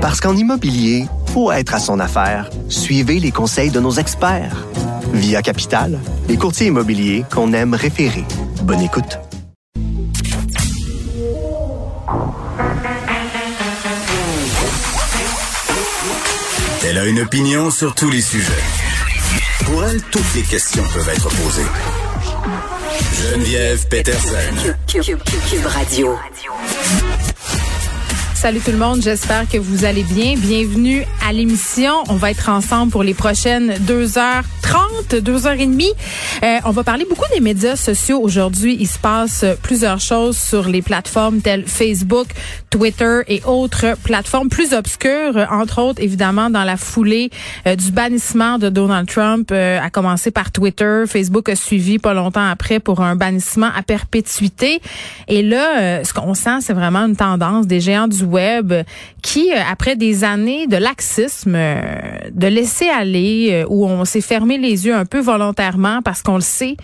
Parce 0.00 0.20
qu'en 0.20 0.34
immobilier, 0.34 1.04
faut 1.34 1.52
être 1.52 1.74
à 1.74 1.78
son 1.78 2.00
affaire. 2.00 2.48
Suivez 2.70 3.20
les 3.20 3.32
conseils 3.32 3.70
de 3.70 3.80
nos 3.80 3.92
experts. 3.92 4.66
Via 5.12 5.42
Capital, 5.42 5.98
les 6.26 6.38
courtiers 6.38 6.68
immobiliers 6.68 7.24
qu'on 7.30 7.52
aime 7.52 7.74
référer. 7.74 8.24
Bonne 8.62 8.80
écoute. 8.80 9.18
Elle 16.82 16.96
a 16.96 17.04
une 17.04 17.20
opinion 17.20 17.70
sur 17.70 17.94
tous 17.94 18.10
les 18.10 18.22
sujets. 18.22 18.52
Pour 19.66 19.84
elle, 19.84 20.00
toutes 20.10 20.34
les 20.34 20.42
questions 20.42 20.82
peuvent 20.94 21.10
être 21.10 21.28
posées. 21.28 21.68
Geneviève 23.20 23.86
Peterson. 23.88 24.74
Cube 24.86 25.66
Radio. 25.66 26.16
Salut 28.40 28.60
tout 28.60 28.70
le 28.70 28.78
monde, 28.78 29.02
j'espère 29.02 29.46
que 29.46 29.58
vous 29.58 29.84
allez 29.84 30.02
bien. 30.02 30.34
Bienvenue 30.34 31.04
à 31.26 31.32
l'émission. 31.32 31.92
On 32.08 32.16
va 32.16 32.30
être 32.30 32.48
ensemble 32.48 32.92
pour 32.92 33.02
les 33.02 33.14
prochaines 33.14 33.74
deux 33.80 34.18
heures 34.18 34.44
trente, 34.62 35.16
deux 35.16 35.46
heures 35.46 35.58
et 35.58 35.66
demie. 35.66 35.92
Euh, 36.42 36.58
on 36.64 36.70
va 36.70 36.84
parler 36.84 37.04
beaucoup 37.08 37.24
des 37.34 37.40
médias 37.40 37.76
sociaux 37.76 38.20
aujourd'hui. 38.20 38.76
Il 38.78 38.86
se 38.86 38.98
passe 38.98 39.44
plusieurs 39.62 40.00
choses 40.00 40.36
sur 40.36 40.68
les 40.68 40.82
plateformes 40.82 41.40
telles 41.40 41.66
Facebook, 41.66 42.28
Twitter 42.70 43.22
et 43.26 43.42
autres 43.44 43.96
plateformes 44.04 44.48
plus 44.48 44.72
obscures, 44.72 45.46
entre 45.50 45.80
autres 45.80 46.00
évidemment 46.02 46.50
dans 46.50 46.62
la 46.62 46.76
foulée 46.76 47.30
euh, 47.66 47.74
du 47.74 47.90
bannissement 47.90 48.58
de 48.58 48.68
Donald 48.68 49.08
Trump, 49.08 49.50
euh, 49.50 49.80
à 49.80 49.90
commencer 49.90 50.30
par 50.30 50.52
Twitter. 50.52 51.04
Facebook 51.06 51.48
a 51.48 51.56
suivi 51.56 51.98
pas 51.98 52.14
longtemps 52.14 52.48
après 52.48 52.78
pour 52.78 53.00
un 53.00 53.16
bannissement 53.16 53.70
à 53.76 53.82
perpétuité. 53.82 54.80
Et 55.26 55.42
là, 55.42 56.04
ce 56.04 56.12
qu'on 56.12 56.34
sent, 56.34 56.60
c'est 56.60 56.72
vraiment 56.72 57.06
une 57.06 57.16
tendance 57.16 57.66
des 57.66 57.80
géants 57.80 58.08
du 58.08 58.22
web 58.22 58.72
qui, 59.22 59.50
après 59.52 59.96
des 59.96 60.24
années 60.24 60.66
de 60.66 60.76
laxisme, 61.10 61.58
de 62.32 62.46
laisser 62.46 62.88
aller, 62.88 63.64
où 63.68 63.86
on 63.86 64.04
s'est 64.04 64.20
fermé 64.20 64.58
les 64.58 64.86
yeux 64.86 64.94
un 64.94 65.04
peu 65.04 65.20
volontairement 65.20 66.02
parce 66.02 66.22
qu'on 66.22 66.36
le 66.36 66.40
sait. 66.40 66.76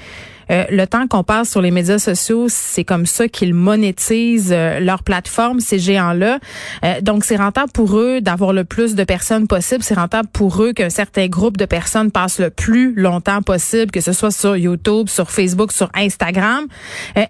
Euh, 0.51 0.65
le 0.71 0.87
temps 0.87 1.07
qu'on 1.09 1.25
passe 1.25 1.51
sur 1.51 1.61
les 1.61 1.71
médias 1.71 1.99
sociaux, 1.99 2.47
c'est 2.49 2.85
comme 2.85 3.07
ça 3.07 3.29
qu'ils 3.29 3.55
monétisent 3.55 4.53
euh, 4.53 4.81
leur 4.81 5.03
plateforme, 5.03 5.61
ces 5.61 5.79
géants-là. 5.79 6.39
Euh, 6.85 7.01
donc, 7.01 7.25
c'est 7.25 7.37
rentable 7.37 7.73
pour 7.73 7.99
eux 7.99 8.21
d'avoir 8.21 8.53
le 8.53 8.65
plus 8.65 8.95
de 8.95 9.05
personnes 9.05 9.49
possible. 9.49 9.83
C'est 9.83 9.95
rentable 9.95 10.29
pour 10.33 10.63
eux 10.63 10.73
qu'un 10.73 10.91
certain 10.91 11.27
groupe 11.27 11.57
de 11.57 11.65
personnes 11.65 12.11
passe 12.11 12.39
le 12.39 12.51
plus 12.51 12.95
longtemps 12.95 13.43
possible, 13.43 13.91
que 13.91 14.01
ce 14.01 14.13
soit 14.13 14.31
sur 14.31 14.57
YouTube, 14.57 15.09
sur 15.09 15.31
Facebook, 15.31 15.73
sur 15.73 15.91
Instagram. 15.95 16.67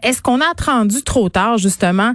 Est-ce 0.03 0.21
qu'on 0.21 0.41
a 0.41 0.51
attendu 0.51 1.03
trop 1.03 1.29
tard, 1.29 1.59
justement? 1.59 2.13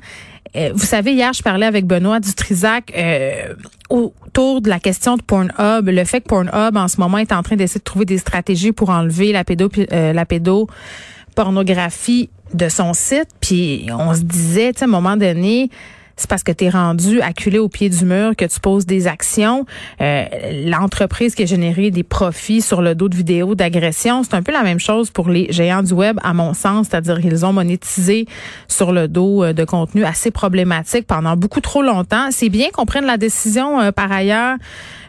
Euh, 0.55 0.71
vous 0.73 0.85
savez, 0.85 1.13
hier, 1.13 1.31
je 1.33 1.41
parlais 1.41 1.65
avec 1.65 1.85
Benoît 1.85 2.19
Dutrisac 2.19 2.91
euh, 2.97 3.53
autour 3.89 4.61
de 4.61 4.69
la 4.69 4.79
question 4.79 5.15
de 5.15 5.21
Pornhub, 5.21 5.87
le 5.87 6.03
fait 6.03 6.21
que 6.21 6.27
Pornhub, 6.27 6.75
en 6.75 6.87
ce 6.87 6.99
moment, 6.99 7.17
est 7.17 7.31
en 7.31 7.41
train 7.41 7.55
d'essayer 7.55 7.79
de 7.79 7.83
trouver 7.83 8.05
des 8.05 8.17
stratégies 8.17 8.73
pour 8.73 8.89
enlever 8.89 9.31
la 9.31 9.43
euh, 9.49 10.13
la 10.13 10.25
pédopornographie 10.25 12.29
de 12.53 12.67
son 12.67 12.93
site. 12.93 13.29
Puis 13.39 13.87
on 13.97 14.13
se 14.13 14.21
disait, 14.21 14.73
à 14.81 14.83
un 14.83 14.87
moment 14.87 15.15
donné, 15.15 15.69
c'est 16.15 16.29
parce 16.29 16.43
que 16.43 16.51
tu 16.51 16.65
es 16.65 16.69
rendu 16.69 17.21
acculé 17.21 17.59
au 17.59 17.69
pied 17.69 17.89
du 17.89 18.05
mur 18.05 18.35
que 18.35 18.45
tu 18.45 18.59
poses 18.59 18.85
des 18.85 19.07
actions. 19.07 19.65
Euh, 20.01 20.25
L'entreprise 20.65 21.35
qui 21.35 21.43
a 21.43 21.45
généré 21.45 21.91
des 21.91 22.03
profits 22.03 22.61
sur 22.61 22.81
le 22.81 22.95
dos 22.95 23.09
de 23.09 23.15
vidéos 23.15 23.55
d'agression, 23.55 24.23
c'est 24.23 24.35
un 24.35 24.43
peu 24.43 24.51
la 24.51 24.63
même 24.63 24.79
chose 24.79 25.09
pour 25.09 25.29
les 25.29 25.51
géants 25.51 25.83
du 25.83 25.93
web, 25.93 26.19
à 26.23 26.33
mon 26.33 26.53
sens, 26.53 26.87
c'est-à-dire 26.89 27.19
qu'ils 27.21 27.45
ont 27.45 27.53
monétisé 27.53 28.25
sur 28.67 28.91
le 28.91 29.07
dos 29.07 29.43
euh, 29.43 29.53
de 29.53 29.63
contenu 29.65 30.03
assez 30.03 30.31
problématique 30.31 31.07
pendant 31.07 31.35
beaucoup 31.35 31.61
trop 31.61 31.81
longtemps. 31.81 32.29
C'est 32.31 32.49
bien 32.49 32.69
qu'on 32.71 32.85
prenne 32.85 33.05
la 33.05 33.17
décision, 33.17 33.79
euh, 33.79 33.91
par 33.91 34.11
ailleurs, 34.11 34.57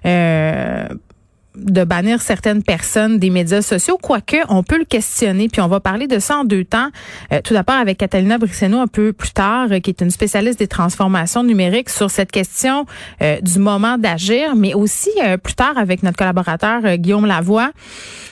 euh, 0.07 0.87
de 1.55 1.85
bannir 1.85 2.21
certaines 2.23 2.63
personnes 2.63 3.19
des 3.19 3.31
médias 3.31 3.63
sociaux, 3.63 3.99
quoique 4.01 4.37
on 4.49 4.63
peut 4.63 4.79
le 4.79 4.85
questionner, 4.85 5.49
puis 5.49 5.61
on 5.61 5.69
va 5.69 5.81
parler 5.81 6.07
de 6.07 6.19
ça 6.19 6.39
en 6.39 6.45
deux 6.45 6.65
temps. 6.65 6.89
Euh, 7.33 7.41
tout 7.43 7.55
d'abord 7.55 7.77
avec 7.77 7.99
Catalina 7.99 8.39
Brisseno 8.39 8.81
un 8.81 8.87
peu 8.87 9.13
plus 9.13 9.33
tard, 9.33 9.69
euh, 9.71 9.81
qui 9.81 9.91
est 9.91 10.01
une 10.01 10.11
spécialiste 10.11 10.59
des 10.59 10.69
transformations 10.69 11.45
numériques 11.45 11.91
sur 11.91 12.11
cette 12.11 12.33
question 12.33 12.87
euh, 13.21 13.41
du 13.41 13.59
moment 13.59 13.99
d'agir, 13.99 14.57
mais 14.57 14.75
aussi 14.75 15.11
plus 15.43 15.55
tard 15.55 15.77
avec 15.77 16.03
notre 16.03 16.17
collaborateur 16.17 16.97
Guillaume 16.97 17.27
Lavoie. 17.27 17.71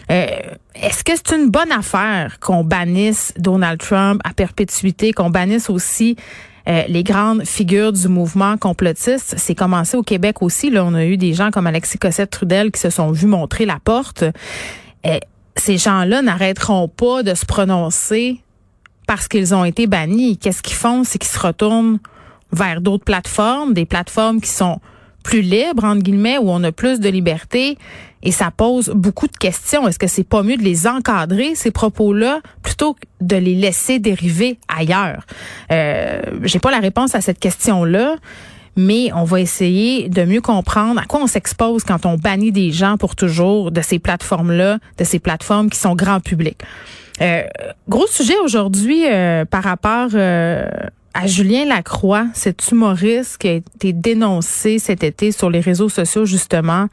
Est-ce 0.09 1.05
que 1.05 1.13
c'est 1.15 1.37
une 1.37 1.51
bonne 1.51 1.71
affaire 1.71 2.39
qu'on 2.41 2.65
bannisse 2.65 3.33
Donald 3.37 3.79
Trump 3.79 4.21
à 4.25 4.33
perpétuité, 4.33 5.13
qu'on 5.13 5.31
bannisse 5.31 5.71
aussi 5.71 6.17
euh, 6.69 6.83
les 6.89 7.03
grandes 7.03 7.45
figures 7.45 7.93
du 7.93 8.09
mouvement 8.09 8.57
complotiste. 8.57 9.35
C'est 9.37 9.55
commencé 9.55 9.97
au 9.97 10.03
Québec 10.03 10.43
aussi. 10.43 10.71
Là, 10.71 10.85
on 10.85 10.95
a 10.95 11.05
eu 11.05 11.17
des 11.17 11.35
gens 11.35 11.51
comme 11.51 11.67
Alexis 11.67 11.99
Cossette-Trudel 11.99 12.71
qui 12.71 12.81
se 12.81 12.91
sont 12.91 13.11
vus 13.13 13.27
montrer 13.27 13.67
la 13.67 13.79
porte. 13.83 14.25
Euh, 15.07 15.19
ces 15.57 15.79
gens-là 15.79 16.23
n'arrêteront 16.23 16.89
pas 16.89 17.23
de 17.23 17.35
se 17.35 17.47
prononcer 17.47 18.41
parce 19.07 19.29
qu'ils 19.29 19.55
ont 19.55 19.65
été 19.65 19.87
bannis. 19.87 20.39
Qu'est-ce 20.39 20.63
qu'ils 20.63 20.77
font? 20.77 21.05
C'est 21.05 21.19
qu'ils 21.19 21.31
se 21.31 21.39
retournent 21.39 21.99
vers 22.53 22.81
d'autres 22.81 23.05
plateformes, 23.05 23.75
des 23.75 23.85
plateformes 23.85 24.41
qui 24.41 24.51
sont 24.51 24.81
plus 25.23 25.43
libres, 25.43 25.85
entre 25.85 26.03
guillemets, 26.03 26.39
où 26.39 26.51
on 26.51 26.63
a 26.65 26.73
plus 26.73 27.01
de 27.01 27.09
liberté. 27.09 27.77
Et 28.23 28.33
ça 28.33 28.51
pose 28.51 28.91
beaucoup 28.95 29.27
de 29.27 29.37
questions. 29.37 29.89
Est-ce 29.89 29.99
que 29.99 30.07
c'est 30.07 30.25
pas 30.25 30.43
mieux 30.43 30.57
de 30.57 30.63
les 30.63 30.87
encadrer, 30.87 31.55
ces 31.55 31.71
propos-là, 31.71 32.41
plutôt 32.63 32.95
que 32.95 33.01
de 33.21 33.37
les 33.37 33.55
laisser 33.55 33.99
dériver 33.99 34.59
ailleurs? 34.69 35.25
Euh, 35.73 36.23
J'ai 36.43 36.59
pas 36.59 36.71
la 36.71 36.81
réponse 36.81 37.15
à 37.15 37.21
cette 37.21 37.39
question-là. 37.39 38.17
Mais 38.77 39.11
on 39.15 39.25
va 39.25 39.41
essayer 39.41 40.09
de 40.09 40.25
mieux 40.25 40.41
comprendre 40.41 41.01
à 41.01 41.05
quoi 41.05 41.21
on 41.21 41.27
s'expose 41.27 41.83
quand 41.83 42.07
on 42.07 42.17
bannit 42.17 42.53
des 42.53 42.71
gens 42.71 42.97
pour 42.97 43.17
toujours 43.17 43.73
de 43.73 43.83
ces 43.83 43.99
plateformes-là, 43.99 44.79
de 44.97 45.05
ces 45.05 45.19
plateformes 45.19 45.71
qui 45.71 45.79
sont 45.79 45.97
grand 45.97 46.21
public. 46.21 46.63
Euh, 47.21 47.43
gros 47.89 48.07
sujet 48.07 48.39
aujourd'hui 48.39 49.05
euh, 49.07 49.45
par 49.45 49.65
rapport 49.65 50.11
euh, 50.15 50.67
à 51.13 51.27
Julien 51.27 51.67
Lacroix, 51.67 52.27
cet 52.33 52.71
humoriste 52.71 53.39
qui 53.39 53.49
a 53.49 53.53
été 53.53 53.93
dénoncé 53.93 54.79
cet 54.79 55.05
été 55.05 55.33
sur 55.33 55.51
les 55.51 55.61
réseaux 55.61 55.89
sociaux 55.89 56.25
justement 56.25 56.87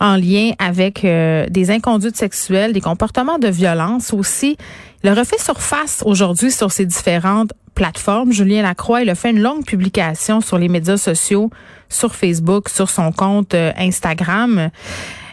en 0.00 0.16
lien 0.16 0.52
avec 0.58 1.04
euh, 1.04 1.46
des 1.48 1.70
inconduites 1.70 2.16
sexuelles, 2.16 2.72
des 2.72 2.80
comportements 2.80 3.38
de 3.38 3.48
violence 3.48 4.12
aussi. 4.12 4.56
Il 5.02 5.08
a 5.08 5.14
refait 5.14 5.38
surface 5.38 6.02
aujourd'hui 6.04 6.50
sur 6.50 6.72
ces 6.72 6.84
différentes 6.84 7.52
plateformes. 7.74 8.32
Julien 8.32 8.62
Lacroix, 8.62 9.02
il 9.02 9.10
a 9.10 9.14
fait 9.14 9.30
une 9.30 9.40
longue 9.40 9.64
publication 9.64 10.40
sur 10.40 10.58
les 10.58 10.68
médias 10.68 10.96
sociaux, 10.96 11.50
sur 11.88 12.14
Facebook, 12.14 12.68
sur 12.68 12.90
son 12.90 13.12
compte 13.12 13.54
euh, 13.54 13.72
Instagram. 13.76 14.70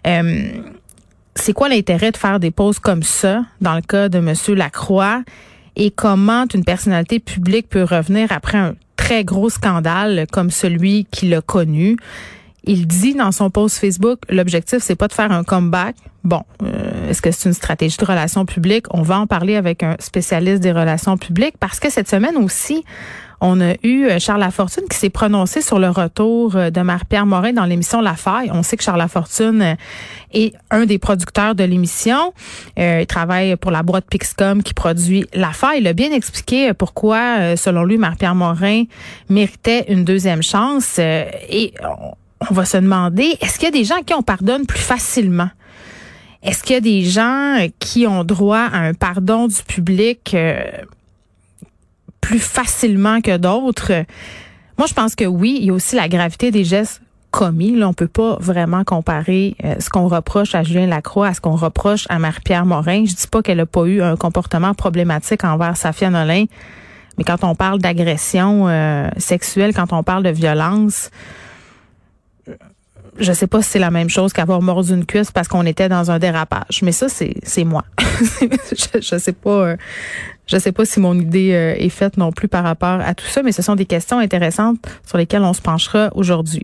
Euh, 0.05 0.51
c'est 1.35 1.53
quoi 1.53 1.69
l'intérêt 1.69 2.11
de 2.11 2.17
faire 2.17 2.39
des 2.39 2.51
pauses 2.51 2.79
comme 2.79 3.03
ça 3.03 3.43
dans 3.61 3.75
le 3.75 3.81
cas 3.81 4.09
de 4.09 4.19
Monsieur 4.19 4.53
Lacroix? 4.53 5.23
Et 5.75 5.89
comment 5.89 6.45
une 6.53 6.63
personnalité 6.63 7.19
publique 7.19 7.67
peut 7.67 7.83
revenir 7.83 8.31
après 8.31 8.59
un 8.59 8.75
très 8.95 9.23
gros 9.23 9.49
scandale 9.49 10.27
comme 10.31 10.51
celui 10.51 11.05
qu'il 11.05 11.33
a 11.33 11.41
connu? 11.41 11.97
Il 12.65 12.87
dit 12.87 13.13
dans 13.13 13.31
son 13.31 13.49
post 13.49 13.77
Facebook, 13.77 14.19
l'objectif 14.29 14.79
c'est 14.81 14.95
pas 14.95 15.07
de 15.07 15.13
faire 15.13 15.31
un 15.31 15.43
comeback. 15.43 15.95
Bon, 16.23 16.43
euh, 16.63 17.09
est-ce 17.09 17.21
que 17.21 17.31
c'est 17.31 17.49
une 17.49 17.53
stratégie 17.53 17.97
de 17.97 18.05
relations 18.05 18.45
publiques? 18.45 18.85
On 18.91 19.01
va 19.01 19.19
en 19.19 19.27
parler 19.27 19.57
avec 19.57 19.83
un 19.83 19.97
spécialiste 19.99 20.61
des 20.61 20.71
relations 20.71 21.17
publiques 21.17 21.55
parce 21.59 21.81
que 21.81 21.89
cette 21.89 22.07
semaine 22.07 22.37
aussi, 22.37 22.85
on 23.41 23.59
a 23.59 23.73
eu 23.83 24.05
euh, 24.05 24.19
Charles 24.19 24.39
Lafortune 24.39 24.85
qui 24.89 24.97
s'est 24.97 25.09
prononcé 25.09 25.61
sur 25.61 25.79
le 25.79 25.89
retour 25.89 26.55
euh, 26.55 26.69
de 26.69 26.79
Marie-Pierre 26.79 27.25
Morin 27.25 27.51
dans 27.51 27.65
l'émission 27.65 27.99
La 27.99 28.15
Faille. 28.15 28.49
On 28.53 28.63
sait 28.63 28.77
que 28.77 28.83
Charles 28.85 28.99
Lafortune 28.99 29.75
est 30.31 30.53
un 30.71 30.85
des 30.85 30.97
producteurs 30.97 31.55
de 31.55 31.65
l'émission. 31.65 32.33
il 32.77 33.05
travaille 33.05 33.57
pour 33.57 33.71
la 33.71 33.83
boîte 33.83 34.05
Pixcom 34.09 34.63
qui 34.63 34.73
produit 34.73 35.25
La 35.33 35.51
Faille. 35.51 35.79
Il 35.81 35.87
a 35.87 35.93
bien 35.93 36.13
expliqué 36.13 36.73
pourquoi, 36.73 37.57
selon 37.57 37.83
lui, 37.83 37.97
Marie-Pierre 37.97 38.35
Morin 38.35 38.85
méritait 39.27 39.85
une 39.89 40.05
deuxième 40.05 40.41
chance. 40.41 40.97
On 42.49 42.53
va 42.53 42.65
se 42.65 42.77
demander, 42.77 43.37
est-ce 43.41 43.55
qu'il 43.55 43.65
y 43.65 43.67
a 43.67 43.71
des 43.71 43.83
gens 43.83 44.01
qui 44.05 44.13
on 44.13 44.23
pardonne 44.23 44.65
plus 44.65 44.79
facilement? 44.79 45.49
Est-ce 46.41 46.63
qu'il 46.63 46.73
y 46.73 46.77
a 46.77 46.81
des 46.81 47.03
gens 47.03 47.67
qui 47.79 48.05
ont 48.05 48.23
droit 48.23 48.69
à 48.71 48.79
un 48.79 48.93
pardon 48.93 49.47
du 49.47 49.61
public 49.63 50.33
euh, 50.33 50.61
plus 52.19 52.39
facilement 52.39 53.21
que 53.21 53.37
d'autres? 53.37 53.91
Moi, 54.77 54.87
je 54.87 54.93
pense 54.93 55.15
que 55.15 55.25
oui. 55.25 55.57
Il 55.61 55.67
y 55.67 55.69
a 55.69 55.73
aussi 55.73 55.95
la 55.95 56.09
gravité 56.09 56.51
des 56.51 56.65
gestes 56.65 57.01
commis. 57.31 57.75
Là, 57.75 57.87
on 57.87 57.93
peut 57.93 58.07
pas 58.07 58.37
vraiment 58.39 58.83
comparer 58.83 59.55
euh, 59.63 59.75
ce 59.79 59.89
qu'on 59.89 60.07
reproche 60.07 60.53
à 60.53 60.63
Julien 60.63 60.87
Lacroix 60.87 61.27
à 61.27 61.33
ce 61.33 61.41
qu'on 61.41 61.55
reproche 61.55 62.05
à 62.09 62.19
Marie-Pierre 62.19 62.65
Morin. 62.65 63.05
Je 63.05 63.15
dis 63.15 63.27
pas 63.27 63.41
qu'elle 63.41 63.61
a 63.61 63.65
pas 63.65 63.85
eu 63.85 64.01
un 64.01 64.17
comportement 64.17 64.73
problématique 64.73 65.43
envers 65.45 65.77
Safia 65.77 66.09
Nolin, 66.09 66.45
mais 67.17 67.23
quand 67.23 67.43
on 67.43 67.55
parle 67.55 67.79
d'agression 67.79 68.67
euh, 68.67 69.09
sexuelle, 69.17 69.73
quand 69.73 69.93
on 69.93 70.03
parle 70.03 70.23
de 70.23 70.29
violence, 70.29 71.09
je 73.19 73.31
sais 73.31 73.47
pas 73.47 73.61
si 73.61 73.71
c'est 73.71 73.79
la 73.79 73.91
même 73.91 74.09
chose 74.09 74.33
qu'avoir 74.33 74.61
mordu 74.61 74.93
une 74.93 75.05
cuisse 75.05 75.31
parce 75.31 75.47
qu'on 75.47 75.65
était 75.65 75.89
dans 75.89 76.11
un 76.11 76.19
dérapage. 76.19 76.81
Mais 76.81 76.91
ça, 76.91 77.09
c'est, 77.09 77.35
c'est 77.43 77.63
moi. 77.63 77.83
je, 78.99 79.17
sais 79.17 79.31
pas. 79.33 79.49
Euh, 79.49 79.77
je 80.47 80.57
sais 80.57 80.71
pas 80.71 80.85
si 80.85 80.99
mon 80.99 81.13
idée 81.19 81.53
euh, 81.53 81.75
est 81.77 81.89
faite 81.89 82.17
non 82.17 82.31
plus 82.31 82.47
par 82.47 82.63
rapport 82.63 82.99
à 83.01 83.13
tout 83.13 83.25
ça, 83.25 83.43
mais 83.43 83.51
ce 83.51 83.61
sont 83.61 83.75
des 83.75 83.85
questions 83.85 84.19
intéressantes 84.19 84.79
sur 85.05 85.17
lesquelles 85.17 85.43
on 85.43 85.53
se 85.53 85.61
penchera 85.61 86.09
aujourd'hui. 86.15 86.63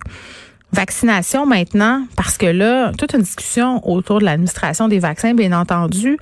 Vaccination 0.72 1.46
maintenant, 1.46 2.06
parce 2.16 2.38
que 2.38 2.46
là, 2.46 2.92
toute 2.98 3.14
une 3.14 3.22
discussion 3.22 3.88
autour 3.88 4.20
de 4.20 4.26
l'administration 4.26 4.88
des 4.88 5.00
vaccins, 5.00 5.34
bien 5.34 5.52
entendu. 5.52 6.18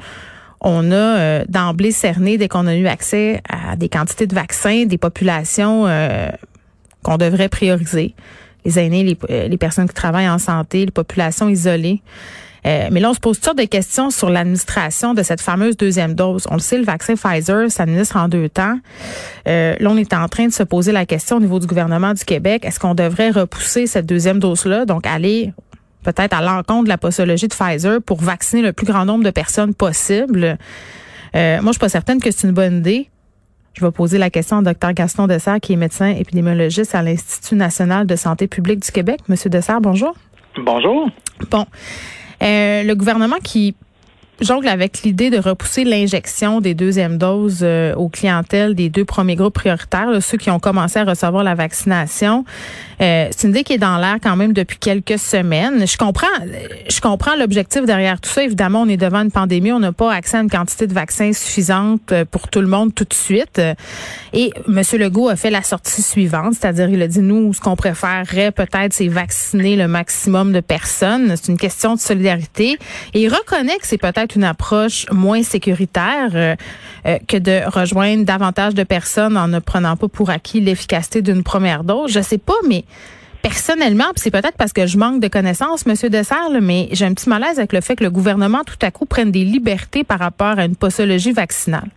On 0.60 0.92
a 0.92 0.96
euh, 0.96 1.46
d'emblée 1.48 1.92
cerné, 1.92 2.38
dès 2.38 2.48
qu'on 2.48 2.66
a 2.66 2.76
eu 2.76 2.88
accès 2.88 3.42
à 3.48 3.76
des 3.76 3.90
quantités 3.90 4.26
de 4.26 4.34
vaccins, 4.34 4.86
des 4.86 4.98
populations 4.98 5.86
qu'on 7.04 7.18
devrait 7.18 7.50
prioriser. 7.50 8.16
Les 8.68 8.78
aînés, 8.78 9.04
les, 9.04 9.18
euh, 9.32 9.48
les 9.48 9.58
personnes 9.58 9.88
qui 9.88 9.96
travaillent 9.96 10.30
en 10.30 10.38
santé, 10.38 10.86
les 10.86 10.92
populations 10.92 11.50
isolées. 11.50 12.02
Euh, 12.68 12.90
mais 12.92 13.00
là, 13.00 13.12
on 13.12 13.14
se 13.14 13.20
pose 13.20 13.38
toutes 13.38 13.46
sortes 13.46 13.58
de 13.58 13.66
questions 13.66 14.10
sur 14.10 14.30
l'administration 14.30 15.14
de 15.14 15.24
cette 15.24 15.42
fameuse 15.42 15.78
deuxième 15.78 16.14
dose. 16.14 16.48
On 16.50 16.56
le 16.56 16.60
sait, 16.60 16.78
le 16.78 16.84
vaccin 16.84 17.16
Pfizer 17.16 17.72
s'administre 17.72 18.18
en 18.18 18.28
deux 18.28 18.50
temps. 18.50 18.78
Euh, 19.48 19.76
là, 19.80 19.90
on 19.90 19.98
est 19.98 20.14
en 20.14 20.28
train 20.28 20.48
de 20.48 20.54
se 20.54 20.64
poser 20.64 20.92
la 20.92 21.06
question 21.06 21.38
au 21.38 21.40
niveau 21.40 21.60
du 21.60 21.68
gouvernement 21.68 22.14
du 22.14 22.26
Québec. 22.26 22.66
Est-ce 22.66 22.80
qu'on 22.80 22.96
devrait 22.96 23.30
repousser 23.30 23.88
cette 23.88 24.06
deuxième 24.06 24.40
dose-là, 24.40 24.86
donc 24.86 25.08
aller 25.08 25.54
peut-être 26.04 26.34
à 26.34 26.42
l'encontre 26.42 26.86
de 26.86 26.90
la 26.90 26.98
posologie 26.98 27.48
de 27.48 27.54
Pfizer 27.54 28.02
pour 28.02 28.22
vacciner 28.22 28.62
le 28.62 28.74
plus 28.74 28.86
grand 28.86 29.06
nombre 29.06 29.24
de 29.24 29.32
personnes 29.32 29.74
possible? 29.74 30.58
Euh, 31.36 31.62
moi, 31.62 31.68
je 31.68 31.74
suis 31.74 31.80
pas 31.80 31.90
certaine 31.90 32.20
que 32.20 32.32
c'est 32.32 32.48
une 32.48 32.54
bonne 32.54 32.78
idée. 32.78 33.10
Je 33.78 33.86
vais 33.86 33.92
poser 33.92 34.18
la 34.18 34.32
question 34.32 34.58
au 34.58 34.62
Dr 34.64 34.92
Gaston 34.94 35.28
Dessert, 35.28 35.60
qui 35.60 35.74
est 35.74 35.76
médecin 35.76 36.10
épidémiologiste 36.10 36.96
à 36.96 37.04
l'Institut 37.04 37.54
national 37.54 38.08
de 38.08 38.16
santé 38.16 38.48
publique 38.48 38.80
du 38.80 38.92
Québec. 38.92 39.20
Monsieur 39.28 39.52
Dessert, 39.52 39.82
bonjour. 39.82 40.16
Bonjour. 40.58 41.08
Bon. 41.52 41.64
Euh, 42.42 42.82
le 42.82 42.96
gouvernement 42.96 43.36
qui 43.44 43.76
jongle 44.42 44.68
avec 44.68 45.02
l'idée 45.04 45.30
de 45.30 45.38
repousser 45.38 45.84
l'injection 45.84 46.62
des 46.62 46.74
deuxièmes 46.74 47.18
doses 47.18 47.60
euh, 47.62 47.94
aux 47.96 48.10
clientèles 48.10 48.76
des 48.76 48.90
deux 48.90 49.06
premiers 49.06 49.36
groupes 49.36 49.54
prioritaires, 49.54 50.10
ceux 50.22 50.38
qui 50.38 50.50
ont 50.50 50.60
commencé 50.60 51.00
à 51.00 51.04
recevoir 51.04 51.44
la 51.44 51.56
vaccination. 51.56 52.46
Euh, 53.02 53.28
c'est 53.32 53.48
une 53.48 53.52
idée 53.52 53.64
qui 53.64 53.74
est 53.74 53.78
dans 53.78 53.98
l'air 53.98 54.18
quand 54.22 54.36
même 54.36 54.54
depuis 54.54 54.78
quelques 54.78 55.20
semaines. 55.20 55.88
Je 55.88 55.98
comprends, 55.98 56.28
je 56.90 57.00
comprends 57.00 57.36
l'objectif 57.36 57.86
derrière 57.86 58.20
tout 58.20 58.30
ça. 58.30 58.44
Évidemment, 58.44 58.82
on 58.82 58.90
est 58.90 58.98
devant 58.98 59.22
une 59.22 59.32
pandémie, 59.32 59.72
on 59.72 59.80
n'a 59.80 59.92
pas 59.92 60.14
accès 60.14 60.38
à 60.38 60.42
une 60.42 60.50
quantité 60.50 60.88
de 60.88 60.94
vaccins 60.94 61.32
suffisante 61.34 62.12
euh, 62.12 62.26
pour 62.26 62.48
tout 62.48 62.62
le 62.62 62.68
monde 62.68 62.94
tout 62.94 63.06
de 63.06 63.14
suite. 63.14 63.62
Et 64.34 64.52
M. 64.68 64.82
Legault 64.94 65.30
a 65.30 65.36
fait 65.36 65.50
la 65.50 65.64
sortie 65.64 66.02
suivante, 66.02 66.56
c'est-à-dire 66.60 66.90
il 66.90 67.02
a 67.02 67.08
dit 67.08 67.20
nous, 67.20 67.54
ce 67.54 67.62
qu'on 67.62 67.76
préférerait 67.76 68.52
peut-être, 68.52 68.94
c'est 68.94 69.08
vacciner 69.08 69.76
le 69.76 69.88
maximum 69.88 70.52
de 70.52 70.60
personnes. 70.60 71.36
C'est 71.36 71.52
une 71.52 71.58
question 71.58 71.96
de 71.96 72.00
solidarité. 72.00 72.78
Et 73.14 73.22
il 73.22 73.30
reconnaît 73.30 73.78
que 73.78 73.88
c'est 73.88 73.98
peut-être 73.98 74.27
une 74.36 74.44
approche 74.44 75.06
moins 75.12 75.44
sécuritaire 75.44 76.30
euh, 76.34 76.56
euh, 77.06 77.18
que 77.28 77.38
de 77.38 77.62
rejoindre 77.68 78.26
davantage 78.26 78.74
de 78.74 78.84
personnes 78.84 79.38
en 79.38 79.48
ne 79.48 79.60
prenant 79.60 79.96
pas 79.96 80.08
pour 80.08 80.30
acquis 80.30 80.62
l'efficacité 80.62 81.22
d'une 81.22 81.44
première 81.44 81.84
dose. 81.84 82.12
Je 82.12 82.22
sais 82.22 82.38
pas, 82.38 82.54
mais 82.68 82.86
personnellement, 83.42 84.06
c'est 84.16 84.32
peut-être 84.32 84.58
parce 84.58 84.74
que 84.74 84.88
je 84.88 84.98
manque 84.98 85.20
de 85.22 85.28
connaissances, 85.28 85.86
Monsieur 85.86 86.10
Dessert, 86.10 86.50
mais 86.62 86.90
j'ai 86.92 87.06
un 87.06 87.14
petit 87.14 87.30
malaise 87.30 87.58
avec 87.58 87.74
le 87.74 87.82
fait 87.82 87.96
que 87.96 88.04
le 88.04 88.12
gouvernement 88.12 88.64
tout 88.66 88.78
à 88.82 88.92
coup 88.92 89.06
prenne 89.06 89.32
des 89.32 89.44
libertés 89.44 90.04
par 90.04 90.20
rapport 90.20 90.60
à 90.60 90.66
une 90.66 90.76
posologie 90.76 91.32
vaccinale. 91.32 91.90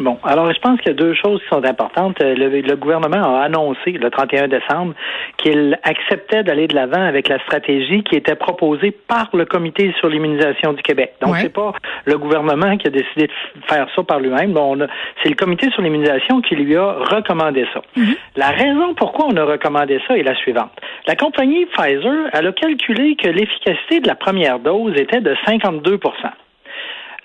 Bon, 0.00 0.18
alors 0.24 0.50
je 0.50 0.58
pense 0.60 0.80
qu'il 0.80 0.88
y 0.88 0.94
a 0.94 0.94
deux 0.94 1.14
choses 1.14 1.40
qui 1.42 1.48
sont 1.48 1.64
importantes. 1.64 2.20
Euh, 2.22 2.34
le, 2.34 2.76
gouvernement 2.76 3.36
a 3.36 3.42
annoncé 3.42 3.92
le 3.92 4.10
31 4.10 4.48
décembre 4.48 4.94
qu'il 5.36 5.78
acceptait 5.82 6.42
d'aller 6.42 6.66
de 6.66 6.74
l'avant 6.74 7.02
avec 7.02 7.28
la 7.28 7.38
stratégie 7.40 8.02
qui 8.02 8.16
était 8.16 8.34
proposée 8.34 8.92
par 8.92 9.28
le 9.34 9.44
Comité 9.44 9.92
sur 9.98 10.08
l'immunisation 10.08 10.72
du 10.72 10.82
Québec. 10.82 11.14
Donc 11.20 11.36
c'est 11.36 11.52
pas 11.52 11.72
le 12.06 12.16
gouvernement 12.16 12.78
qui 12.78 12.86
a 12.86 12.90
décidé 12.90 13.26
de 13.26 13.32
faire 13.66 13.88
ça 13.94 14.02
par 14.02 14.20
lui-même. 14.20 14.52
Bon, 14.52 14.78
c'est 15.22 15.28
le 15.28 15.34
Comité 15.34 15.70
sur 15.70 15.82
l'immunisation 15.82 16.40
qui 16.40 16.56
lui 16.56 16.76
a 16.76 16.92
recommandé 16.92 17.66
ça. 17.74 17.82
Mhm. 17.96 18.14
La 18.36 18.48
raison 18.48 18.94
pourquoi 18.94 19.26
on 19.26 19.36
a 19.36 19.44
recommandé 19.44 20.00
ça 20.08 20.16
est 20.16 20.22
la 20.22 20.34
suivante. 20.34 20.70
La 21.06 21.14
compagnie 21.14 21.66
Pfizer, 21.66 22.30
elle 22.32 22.46
a 22.46 22.52
calculé 22.52 23.16
que 23.16 23.28
l'efficacité 23.28 24.00
de 24.00 24.08
la 24.08 24.14
première 24.14 24.60
dose 24.60 24.94
était 24.96 25.20
de 25.20 25.36
52 25.46 25.98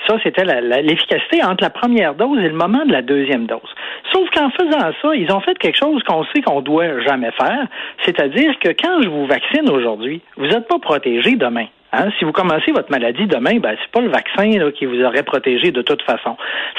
ça, 0.07 0.17
c'était 0.23 0.43
l'efficacité 0.43 1.43
entre 1.43 1.63
la 1.63 1.69
première 1.69 2.15
dose 2.15 2.39
et 2.39 2.49
le 2.49 2.55
moment 2.55 2.85
de 2.85 2.91
la 2.91 3.01
deuxième 3.01 3.45
dose. 3.45 3.75
Sauf 4.13 4.29
qu'en 4.31 4.49
faisant 4.51 4.91
ça, 5.01 5.15
ils 5.15 5.31
ont 5.31 5.41
fait 5.41 5.57
quelque 5.57 5.77
chose 5.77 6.01
qu'on 6.03 6.23
sait 6.25 6.41
qu'on 6.41 6.61
doit 6.61 7.01
jamais 7.01 7.31
faire, 7.31 7.67
c'est-à-dire 8.03 8.57
que 8.59 8.69
quand 8.69 9.01
je 9.01 9.09
vous 9.09 9.25
vaccine 9.25 9.69
aujourd'hui, 9.69 10.21
vous 10.37 10.47
n'êtes 10.47 10.67
pas 10.67 10.79
protégé 10.79 11.35
demain. 11.35 11.67
Hein? 11.91 12.09
Si 12.19 12.25
vous 12.25 12.31
commencez 12.31 12.71
votre 12.71 12.91
maladie 12.91 13.25
demain, 13.25 13.59
ben 13.59 13.75
c'est 13.81 13.91
pas 13.91 14.01
le 14.01 14.09
vaccin 14.09 14.49
qui 14.71 14.85
vous 14.85 15.01
aurait 15.01 15.23
protégé 15.23 15.71
de 15.71 15.81
toute 15.81 16.01
façon. 16.01 16.35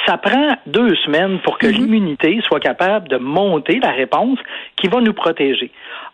Ça 0.06 0.18
prend 0.18 0.56
deux 0.66 0.94
semaines 0.96 1.38
pour 1.40 1.58
que 1.58 1.66
mm-hmm. 1.66 1.76
l'immunité 1.76 2.40
soit 2.42 2.60
capable 2.60 3.08
de 3.08 3.16
monter 3.16 3.80
la 3.80 3.92
réponse 3.92 4.38
qui 4.76 4.88
va 4.88 5.00
nous 5.00 5.14
protéger. 5.14 5.70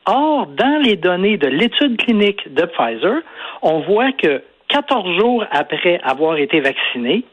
Or, 0.07 0.47
dans 0.47 0.81
les 0.83 0.97
données 0.97 1.37
de 1.37 1.49
l'étude 1.49 1.97
clinique 1.97 2.53
de 2.55 2.65
Pfizer, 2.65 3.23
on 3.63 3.81
voit 3.81 4.13
que 4.13 4.43
14 4.73 5.19
jours 5.19 5.45
après 5.51 6.01
avoir 6.03 6.37
été 6.39 6.61
vaccinés, 6.61 7.25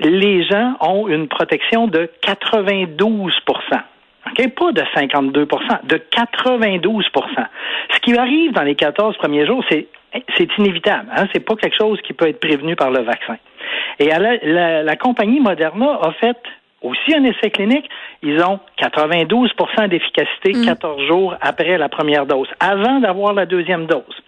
les 0.00 0.44
gens 0.44 0.74
ont 0.80 1.08
une 1.08 1.28
protection 1.28 1.86
de 1.86 2.10
92% 2.22 3.52
Pas 3.70 4.72
de 4.72 4.82
52% 4.82 5.86
de 5.86 5.96
92% 5.96 7.22
Ce 7.92 7.98
qui 8.00 8.16
arrive 8.18 8.52
dans 8.52 8.62
les 8.62 8.74
14 8.74 9.16
premiers 9.16 9.46
jours, 9.46 9.64
c'est 9.70 9.88
c'est 10.36 10.48
inévitable. 10.58 11.08
Hein? 11.16 11.26
C'est 11.32 11.40
pas 11.40 11.56
quelque 11.56 11.76
chose 11.76 12.00
qui 12.02 12.12
peut 12.12 12.28
être 12.28 12.38
prévenu 12.38 12.76
par 12.76 12.90
le 12.90 13.00
vaccin. 13.00 13.36
Et 13.98 14.06
la, 14.06 14.96
compagnie 14.96 15.40
Moderna 15.40 15.98
a 16.02 16.12
fait 16.12 16.36
aussi 16.82 17.14
un 17.16 17.24
essai 17.24 17.50
clinique. 17.50 17.88
Ils 18.22 18.40
ont 18.44 18.60
92% 18.80 19.88
d'efficacité 19.88 20.52
14 20.64 21.02
mm. 21.02 21.06
jours 21.06 21.34
après 21.40 21.78
la 21.78 21.88
première 21.88 22.26
dose, 22.26 22.48
avant 22.60 23.00
d'avoir 23.00 23.32
la 23.32 23.46
deuxième 23.46 23.86
dose. 23.86 24.22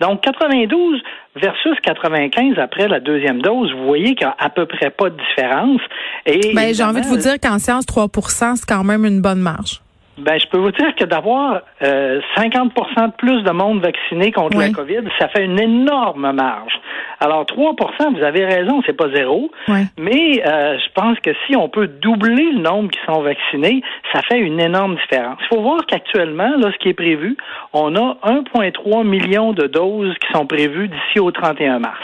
Donc, 0.00 0.20
92 0.22 1.00
versus 1.36 1.76
95 1.82 2.58
après 2.58 2.88
la 2.88 3.00
deuxième 3.00 3.42
dose, 3.42 3.72
vous 3.72 3.86
voyez 3.86 4.14
qu'il 4.14 4.26
n'y 4.26 4.32
a 4.32 4.36
à 4.38 4.50
peu 4.50 4.66
près 4.66 4.90
pas 4.90 5.10
de 5.10 5.16
différence. 5.16 5.80
Et 6.26 6.52
ben, 6.54 6.74
j'ai 6.74 6.84
envie 6.84 7.00
de 7.00 7.06
vous 7.06 7.16
dire 7.16 7.38
qu'en 7.40 7.58
science, 7.58 7.86
3 7.86 8.06
c'est 8.30 8.66
quand 8.66 8.84
même 8.84 9.04
une 9.04 9.20
bonne 9.20 9.40
marge. 9.40 9.80
Ben, 10.18 10.38
je 10.38 10.46
peux 10.48 10.58
vous 10.58 10.72
dire 10.72 10.94
que 10.96 11.04
d'avoir 11.04 11.62
50% 11.80 11.82
euh, 11.84 13.06
de 13.06 13.12
plus 13.16 13.42
de 13.42 13.50
monde 13.52 13.80
vacciné 13.80 14.32
contre 14.32 14.58
la 14.58 14.70
COVID, 14.70 15.02
ça 15.18 15.28
fait 15.28 15.44
une 15.44 15.60
énorme 15.60 16.32
marge. 16.32 16.77
Alors 17.20 17.44
3% 17.44 18.16
vous 18.16 18.22
avez 18.22 18.44
raison, 18.44 18.80
c'est 18.86 18.96
pas 18.96 19.08
zéro, 19.12 19.50
mais 19.98 20.42
euh, 20.46 20.78
je 20.78 20.92
pense 20.94 21.18
que 21.20 21.30
si 21.46 21.56
on 21.56 21.68
peut 21.68 21.88
doubler 21.88 22.52
le 22.52 22.60
nombre 22.60 22.90
qui 22.90 23.00
sont 23.06 23.22
vaccinés, 23.22 23.82
ça 24.12 24.22
fait 24.22 24.38
une 24.38 24.60
énorme 24.60 24.96
différence. 24.96 25.38
Il 25.42 25.46
faut 25.48 25.62
voir 25.62 25.84
qu'actuellement, 25.86 26.50
là, 26.56 26.70
ce 26.72 26.78
qui 26.78 26.90
est 26.90 26.94
prévu, 26.94 27.36
on 27.72 27.96
a 27.96 28.16
1,3 28.24 29.04
million 29.04 29.52
de 29.52 29.66
doses 29.66 30.14
qui 30.18 30.32
sont 30.32 30.46
prévues 30.46 30.88
d'ici 30.88 31.18
au 31.18 31.32
31 31.32 31.80
mars. 31.80 31.98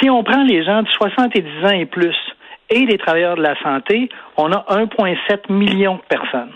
Si 0.00 0.08
on 0.08 0.22
prend 0.22 0.42
les 0.44 0.64
gens 0.64 0.82
de 0.82 0.88
70 0.88 1.42
ans 1.64 1.70
et 1.70 1.86
plus 1.86 2.16
et 2.70 2.86
les 2.86 2.96
travailleurs 2.96 3.36
de 3.36 3.42
la 3.42 3.60
santé, 3.62 4.08
on 4.38 4.50
a 4.50 4.64
1,7 4.70 5.52
million 5.52 5.96
de 5.96 6.02
personnes. 6.08 6.52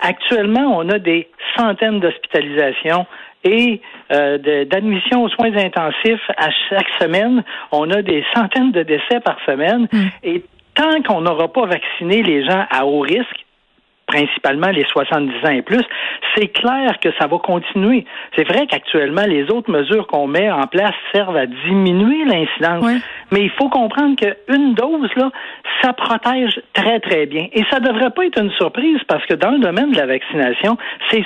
Actuellement, 0.00 0.76
on 0.76 0.88
a 0.88 0.98
des 0.98 1.28
centaines 1.56 2.00
d'hospitalisations 2.00 3.06
et 3.44 3.80
euh, 4.12 4.38
d'admissions 4.64 5.24
aux 5.24 5.28
soins 5.28 5.56
intensifs 5.56 6.30
à 6.36 6.50
chaque 6.68 6.88
semaine. 7.00 7.42
On 7.70 7.90
a 7.90 8.02
des 8.02 8.24
centaines 8.34 8.72
de 8.72 8.82
décès 8.82 9.20
par 9.24 9.38
semaine. 9.46 9.88
Hmm. 9.92 10.08
Et 10.22 10.44
tant 10.74 11.02
qu'on 11.02 11.22
n'aura 11.22 11.52
pas 11.52 11.66
vacciné 11.66 12.22
les 12.22 12.44
gens 12.44 12.64
à 12.70 12.86
haut 12.86 13.00
risque, 13.00 13.44
principalement 14.12 14.68
les 14.68 14.84
70 14.84 15.32
ans 15.46 15.52
et 15.52 15.62
plus, 15.62 15.84
c'est 16.36 16.48
clair 16.48 16.98
que 17.00 17.08
ça 17.18 17.26
va 17.26 17.38
continuer. 17.38 18.04
C'est 18.36 18.46
vrai 18.46 18.66
qu'actuellement, 18.66 19.24
les 19.26 19.50
autres 19.50 19.70
mesures 19.70 20.06
qu'on 20.06 20.26
met 20.26 20.50
en 20.50 20.66
place 20.66 20.94
servent 21.14 21.36
à 21.36 21.46
diminuer 21.46 22.24
l'incidence. 22.24 22.84
Mais 23.30 23.40
il 23.40 23.50
faut 23.50 23.68
comprendre 23.68 24.16
qu'une 24.16 24.74
dose, 24.74 25.08
là, 25.16 25.30
ça 25.82 25.92
protège 25.92 26.60
très, 26.74 27.00
très 27.00 27.26
bien. 27.26 27.46
Et 27.52 27.64
ça 27.70 27.80
ne 27.80 27.88
devrait 27.88 28.10
pas 28.10 28.26
être 28.26 28.40
une 28.40 28.50
surprise 28.52 28.98
parce 29.08 29.24
que 29.26 29.34
dans 29.34 29.50
le 29.50 29.58
domaine 29.58 29.90
de 29.92 29.96
la 29.96 30.06
vaccination, 30.06 30.76
c'est 31.10 31.24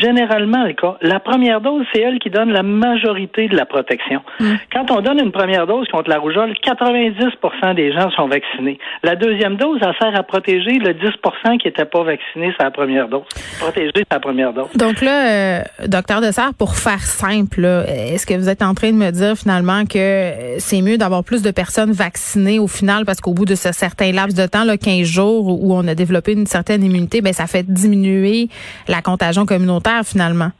généralement 0.00 0.64
le 0.64 0.74
cas. 0.74 0.96
La 1.00 1.20
première 1.20 1.60
dose, 1.60 1.84
c'est 1.92 2.02
elle 2.02 2.18
qui 2.18 2.30
donne 2.30 2.52
la 2.52 2.62
majorité 2.62 3.48
de 3.48 3.56
la 3.56 3.64
protection. 3.64 4.22
Mm. 4.40 4.54
Quand 4.72 4.90
on 4.90 5.00
donne 5.00 5.20
une 5.20 5.32
première 5.32 5.66
dose 5.66 5.88
contre 5.88 6.10
la 6.10 6.18
rougeole, 6.18 6.52
90% 6.64 7.74
des 7.74 7.92
gens 7.92 8.10
sont 8.10 8.28
vaccinés. 8.28 8.78
La 9.02 9.16
deuxième 9.16 9.56
dose, 9.56 9.80
ça 9.80 9.92
sert 9.98 10.18
à 10.18 10.22
protéger 10.22 10.78
le 10.78 10.92
10% 10.92 11.58
qui 11.58 11.68
n'était 11.68 11.84
pas 11.84 12.02
vacciné 12.02 12.25
sa 12.58 12.70
première 12.70 13.08
dose. 13.08 13.22
Protéger 13.58 14.04
sa 14.10 14.20
première 14.20 14.52
dose. 14.52 14.68
Donc 14.74 15.00
là, 15.00 15.28
euh, 15.28 15.62
docteur 15.86 16.20
Dessert, 16.20 16.52
pour 16.54 16.76
faire 16.76 17.02
simple, 17.02 17.64
est-ce 17.88 18.26
que 18.26 18.34
vous 18.34 18.48
êtes 18.48 18.62
en 18.62 18.74
train 18.74 18.92
de 18.92 18.96
me 18.96 19.10
dire 19.10 19.36
finalement 19.36 19.84
que 19.84 19.98
euh, 19.98 20.56
c'est 20.58 20.82
mieux 20.82 20.98
d'avoir 20.98 21.24
plus 21.24 21.42
de 21.42 21.50
personnes 21.50 21.92
vaccinées 21.92 22.58
au 22.58 22.68
final 22.68 23.04
parce 23.04 23.20
qu'au 23.20 23.32
bout 23.32 23.44
de 23.44 23.54
ce 23.54 23.72
certain 23.72 24.12
laps 24.12 24.34
de 24.34 24.46
temps, 24.46 24.64
là, 24.64 24.76
15 24.76 25.06
jours 25.06 25.62
où 25.62 25.74
on 25.74 25.86
a 25.88 25.94
développé 25.94 26.32
une 26.32 26.46
certaine 26.46 26.82
immunité, 26.84 27.20
ben 27.20 27.32
ça 27.32 27.46
fait 27.46 27.64
diminuer 27.64 28.48
la 28.88 29.02
contagion 29.02 29.46
communautaire 29.46 30.02
finalement? 30.04 30.50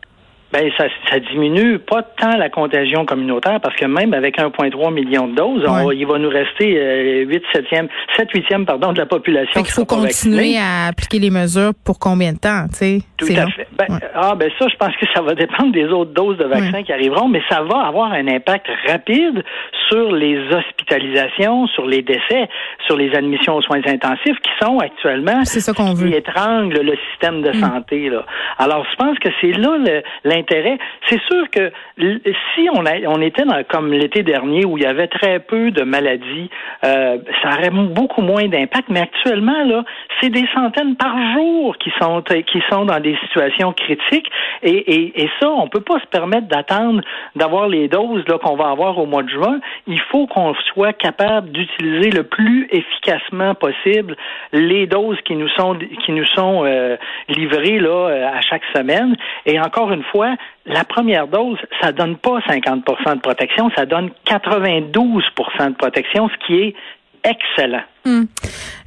Ben 0.56 0.70
ça, 0.78 0.84
ça 1.10 1.18
diminue 1.18 1.78
pas 1.78 2.02
tant 2.02 2.36
la 2.36 2.48
contagion 2.48 3.04
communautaire 3.04 3.60
parce 3.60 3.76
que 3.76 3.84
même 3.84 4.14
avec 4.14 4.38
1,3 4.38 4.92
million 4.92 5.28
de 5.28 5.34
doses, 5.34 5.66
il 5.94 6.06
va 6.06 6.18
nous 6.18 6.28
rester 6.28 7.24
8 7.26 7.42
7e, 7.54 7.88
7 8.16 8.28
8e 8.32 8.64
pardon 8.64 8.92
de 8.92 8.98
la 8.98 9.06
population. 9.06 9.60
Il 9.60 9.70
faut 9.70 9.84
continuer 9.84 10.56
à 10.58 10.86
appliquer 10.88 11.18
les 11.18 11.30
mesures 11.30 11.72
pour 11.84 11.98
combien 11.98 12.32
de 12.32 12.38
temps, 12.38 12.66
tu 12.68 12.76
sais? 12.76 12.98
Tout 13.16 13.26
à 13.36 13.46
fait. 13.50 13.68
Ben, 13.76 13.86
Ah 14.14 14.34
ben 14.34 14.50
ça, 14.58 14.66
je 14.68 14.76
pense 14.76 14.96
que 14.96 15.06
ça 15.14 15.20
va 15.20 15.34
dépendre 15.34 15.72
des 15.72 15.86
autres 15.86 16.12
doses 16.12 16.38
de 16.38 16.44
vaccins 16.44 16.82
qui 16.82 16.92
arriveront, 16.92 17.28
mais 17.28 17.42
ça 17.48 17.62
va 17.62 17.86
avoir 17.86 18.12
un 18.12 18.26
impact 18.26 18.66
rapide 18.88 19.44
sur 19.88 20.12
les 20.12 20.38
hospitalisations, 20.52 21.66
sur 21.68 21.86
les 21.86 22.02
décès, 22.02 22.48
sur 22.86 22.96
les 22.96 23.14
admissions 23.14 23.56
aux 23.56 23.62
soins 23.62 23.80
intensifs 23.86 24.38
qui 24.40 24.50
sont 24.60 24.78
actuellement 24.78 25.44
c'est 25.44 25.60
ça 25.60 25.72
qu'on 25.72 25.94
veut. 25.94 26.08
qui 26.08 26.14
étranglent 26.14 26.80
le 26.82 26.96
système 27.10 27.42
de 27.42 27.50
mm. 27.50 27.60
santé. 27.60 28.08
Là. 28.10 28.24
Alors, 28.58 28.86
je 28.90 28.96
pense 28.96 29.18
que 29.18 29.28
c'est 29.40 29.52
là 29.52 29.76
l'intérêt. 30.24 30.78
C'est 31.08 31.20
sûr 31.22 31.48
que 31.50 31.72
si 31.98 32.68
on, 32.72 32.84
a, 32.86 32.98
on 33.06 33.20
était 33.20 33.44
dans, 33.44 33.62
comme 33.64 33.92
l'été 33.92 34.22
dernier 34.22 34.64
où 34.64 34.78
il 34.78 34.84
y 34.84 34.86
avait 34.86 35.08
très 35.08 35.40
peu 35.40 35.70
de 35.70 35.82
maladies, 35.82 36.50
euh, 36.84 37.18
ça 37.42 37.50
aurait 37.50 37.70
beaucoup 37.70 38.22
moins 38.22 38.48
d'impact. 38.48 38.88
Mais 38.88 39.00
actuellement, 39.00 39.64
là, 39.64 39.84
c'est 40.20 40.30
des 40.30 40.46
centaines 40.54 40.96
par 40.96 41.14
jour 41.34 41.76
qui 41.78 41.92
sont 42.00 42.22
qui 42.46 42.62
sont 42.70 42.84
dans 42.84 43.00
des 43.00 43.16
situations 43.26 43.72
critiques. 43.72 44.30
Et, 44.62 44.76
et, 44.76 45.24
et 45.24 45.30
ça, 45.40 45.50
on 45.50 45.68
peut 45.68 45.80
pas 45.80 46.00
se 46.00 46.06
permettre 46.06 46.48
d'attendre 46.48 47.02
d'avoir 47.34 47.68
les 47.68 47.88
doses 47.88 48.24
là 48.28 48.38
qu'on 48.38 48.56
va 48.56 48.70
avoir 48.70 48.98
au 48.98 49.06
mois 49.06 49.22
de 49.22 49.28
juin. 49.28 49.60
Il 49.86 50.00
faut 50.00 50.26
qu'on 50.26 50.54
soit 50.72 50.92
capable 50.92 51.50
d'utiliser 51.50 52.10
le 52.10 52.24
plus 52.24 52.68
efficacement 52.70 53.54
possible 53.54 54.16
les 54.52 54.86
doses 54.86 55.18
qui 55.24 55.34
nous 55.34 55.48
sont 55.48 55.78
qui 56.04 56.12
nous 56.12 56.26
sont 56.26 56.64
euh, 56.64 56.96
livrées 57.28 57.78
là 57.78 58.08
euh, 58.08 58.28
à 58.28 58.40
chaque 58.40 58.64
semaine. 58.74 59.16
Et 59.44 59.58
encore 59.60 59.92
une 59.92 60.04
fois, 60.04 60.36
la 60.66 60.84
première 60.84 61.28
dose, 61.28 61.58
ça 61.80 61.92
donne 61.92 62.16
pas 62.16 62.38
50% 62.40 63.16
de 63.16 63.20
protection, 63.20 63.70
ça 63.76 63.86
donne 63.86 64.10
92% 64.26 65.68
de 65.68 65.74
protection, 65.74 66.28
ce 66.28 66.46
qui 66.46 66.60
est 66.60 66.74
excellent. 67.24 67.82
Hmm. 68.06 68.26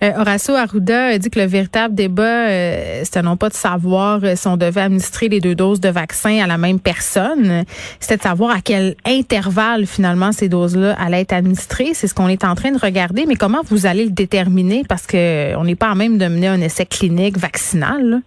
Euh, 0.02 0.12
Horacio 0.16 0.56
Arruda 0.56 1.18
dit 1.18 1.30
que 1.30 1.40
le 1.40 1.46
véritable 1.46 1.94
débat, 1.94 2.48
euh, 2.48 3.02
c'était 3.04 3.22
non 3.22 3.36
pas 3.36 3.50
de 3.50 3.54
savoir 3.54 4.22
euh, 4.24 4.36
si 4.38 4.48
on 4.48 4.56
devait 4.56 4.80
administrer 4.80 5.28
les 5.28 5.42
deux 5.42 5.56
doses 5.56 5.82
de 5.82 5.90
vaccin 5.90 6.40
à 6.42 6.48
la 6.48 6.58
même 6.58 6.80
personne, 6.80 7.66
c'était 8.00 8.16
de 8.16 8.22
savoir 8.22 8.52
à 8.52 8.62
quel 8.62 8.96
intervalle 9.06 9.86
finalement 9.86 10.32
ces 10.32 10.48
doses-là 10.48 10.96
allaient 10.98 11.20
être 11.20 11.34
administrées. 11.34 11.94
C'est 11.94 12.08
ce 12.08 12.14
qu'on 12.14 12.30
est 12.30 12.46
en 12.46 12.56
train 12.56 12.72
de 12.72 12.80
regarder, 12.80 13.26
mais 13.26 13.36
comment 13.36 13.60
vous 13.68 13.86
allez 13.86 14.06
le 14.06 14.12
déterminer? 14.12 14.84
Parce 14.88 15.06
que 15.06 15.54
on 15.58 15.66
n'est 15.66 15.76
pas 15.76 15.90
à 15.90 15.96
même 15.96 16.18
de 16.18 16.26
mener 16.26 16.48
un 16.48 16.62
essai 16.62 16.86
clinique 16.86 17.38
vaccinal. 17.38 18.22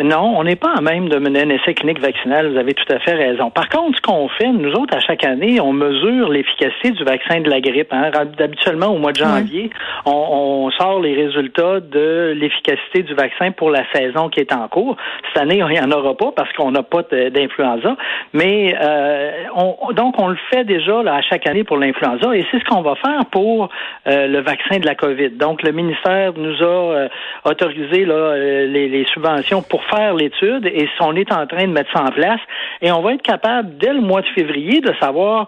Non, 0.00 0.38
on 0.38 0.44
n'est 0.44 0.56
pas 0.56 0.74
à 0.76 0.80
même 0.80 1.08
de 1.08 1.18
mener 1.18 1.42
un 1.42 1.50
essai 1.50 1.74
clinique 1.74 2.00
vaccinal. 2.00 2.52
Vous 2.52 2.56
avez 2.56 2.72
tout 2.72 2.92
à 2.92 3.00
fait 3.00 3.14
raison. 3.14 3.50
Par 3.50 3.68
contre, 3.68 3.96
ce 3.96 4.02
qu'on 4.02 4.28
fait, 4.28 4.46
nous 4.46 4.72
autres, 4.72 4.96
à 4.96 5.00
chaque 5.00 5.24
année, 5.24 5.60
on 5.60 5.72
mesure 5.72 6.28
l'efficacité 6.28 6.92
du 6.92 7.02
vaccin 7.02 7.40
de 7.40 7.50
la 7.50 7.60
grippe. 7.60 7.92
Hein. 7.92 8.10
Habituellement, 8.38 8.88
au 8.88 8.98
mois 8.98 9.10
de 9.10 9.16
janvier, 9.16 9.70
on, 10.06 10.70
sort 10.78 11.00
les 11.00 11.14
résultats 11.14 11.80
de 11.80 12.32
l'efficacité 12.36 13.02
du 13.02 13.14
vaccin 13.14 13.50
pour 13.50 13.70
la 13.70 13.82
saison 13.92 14.28
qui 14.28 14.40
est 14.40 14.52
en 14.52 14.68
cours. 14.68 14.96
Cette 15.32 15.42
année, 15.42 15.56
il 15.58 15.66
n'y 15.66 15.80
en 15.80 15.90
aura 15.90 16.16
pas 16.16 16.30
parce 16.36 16.52
qu'on 16.52 16.70
n'a 16.70 16.84
pas 16.84 17.02
d'influenza. 17.02 17.96
Mais 18.32 18.76
euh, 18.80 19.30
on, 19.56 19.92
donc, 19.94 20.20
on 20.20 20.28
le 20.28 20.38
fait 20.50 20.64
déjà 20.64 21.02
là, 21.02 21.16
à 21.16 21.22
chaque 21.22 21.46
année 21.48 21.64
pour 21.64 21.78
l'influenza 21.78 22.36
et 22.36 22.46
c'est 22.50 22.60
ce 22.60 22.64
qu'on 22.64 22.82
va 22.82 22.94
faire 22.96 23.24
pour 23.32 23.68
euh, 24.06 24.28
le 24.28 24.40
vaccin 24.40 24.78
de 24.78 24.86
la 24.86 24.94
COVID. 24.94 25.30
Donc, 25.30 25.62
le 25.62 25.72
ministère 25.72 26.34
nous 26.36 26.62
a 26.62 26.66
euh, 26.66 27.08
autorisé 27.44 28.04
là, 28.04 28.36
les, 28.36 28.88
les 28.88 29.04
subventions 29.06 29.62
pour 29.62 29.82
faire 29.90 30.14
l'étude 30.14 30.66
et 30.66 30.88
on 31.00 31.14
est 31.16 31.32
en 31.32 31.46
train 31.46 31.66
de 31.66 31.72
mettre 31.72 31.90
ça 31.92 32.02
en 32.02 32.10
place. 32.10 32.40
Et 32.80 32.90
on 32.92 33.02
va 33.02 33.14
être 33.14 33.22
capable 33.22 33.76
dès 33.78 33.92
le 33.92 34.00
mois 34.00 34.22
de 34.22 34.28
février 34.28 34.80
de 34.80 34.92
savoir 35.00 35.46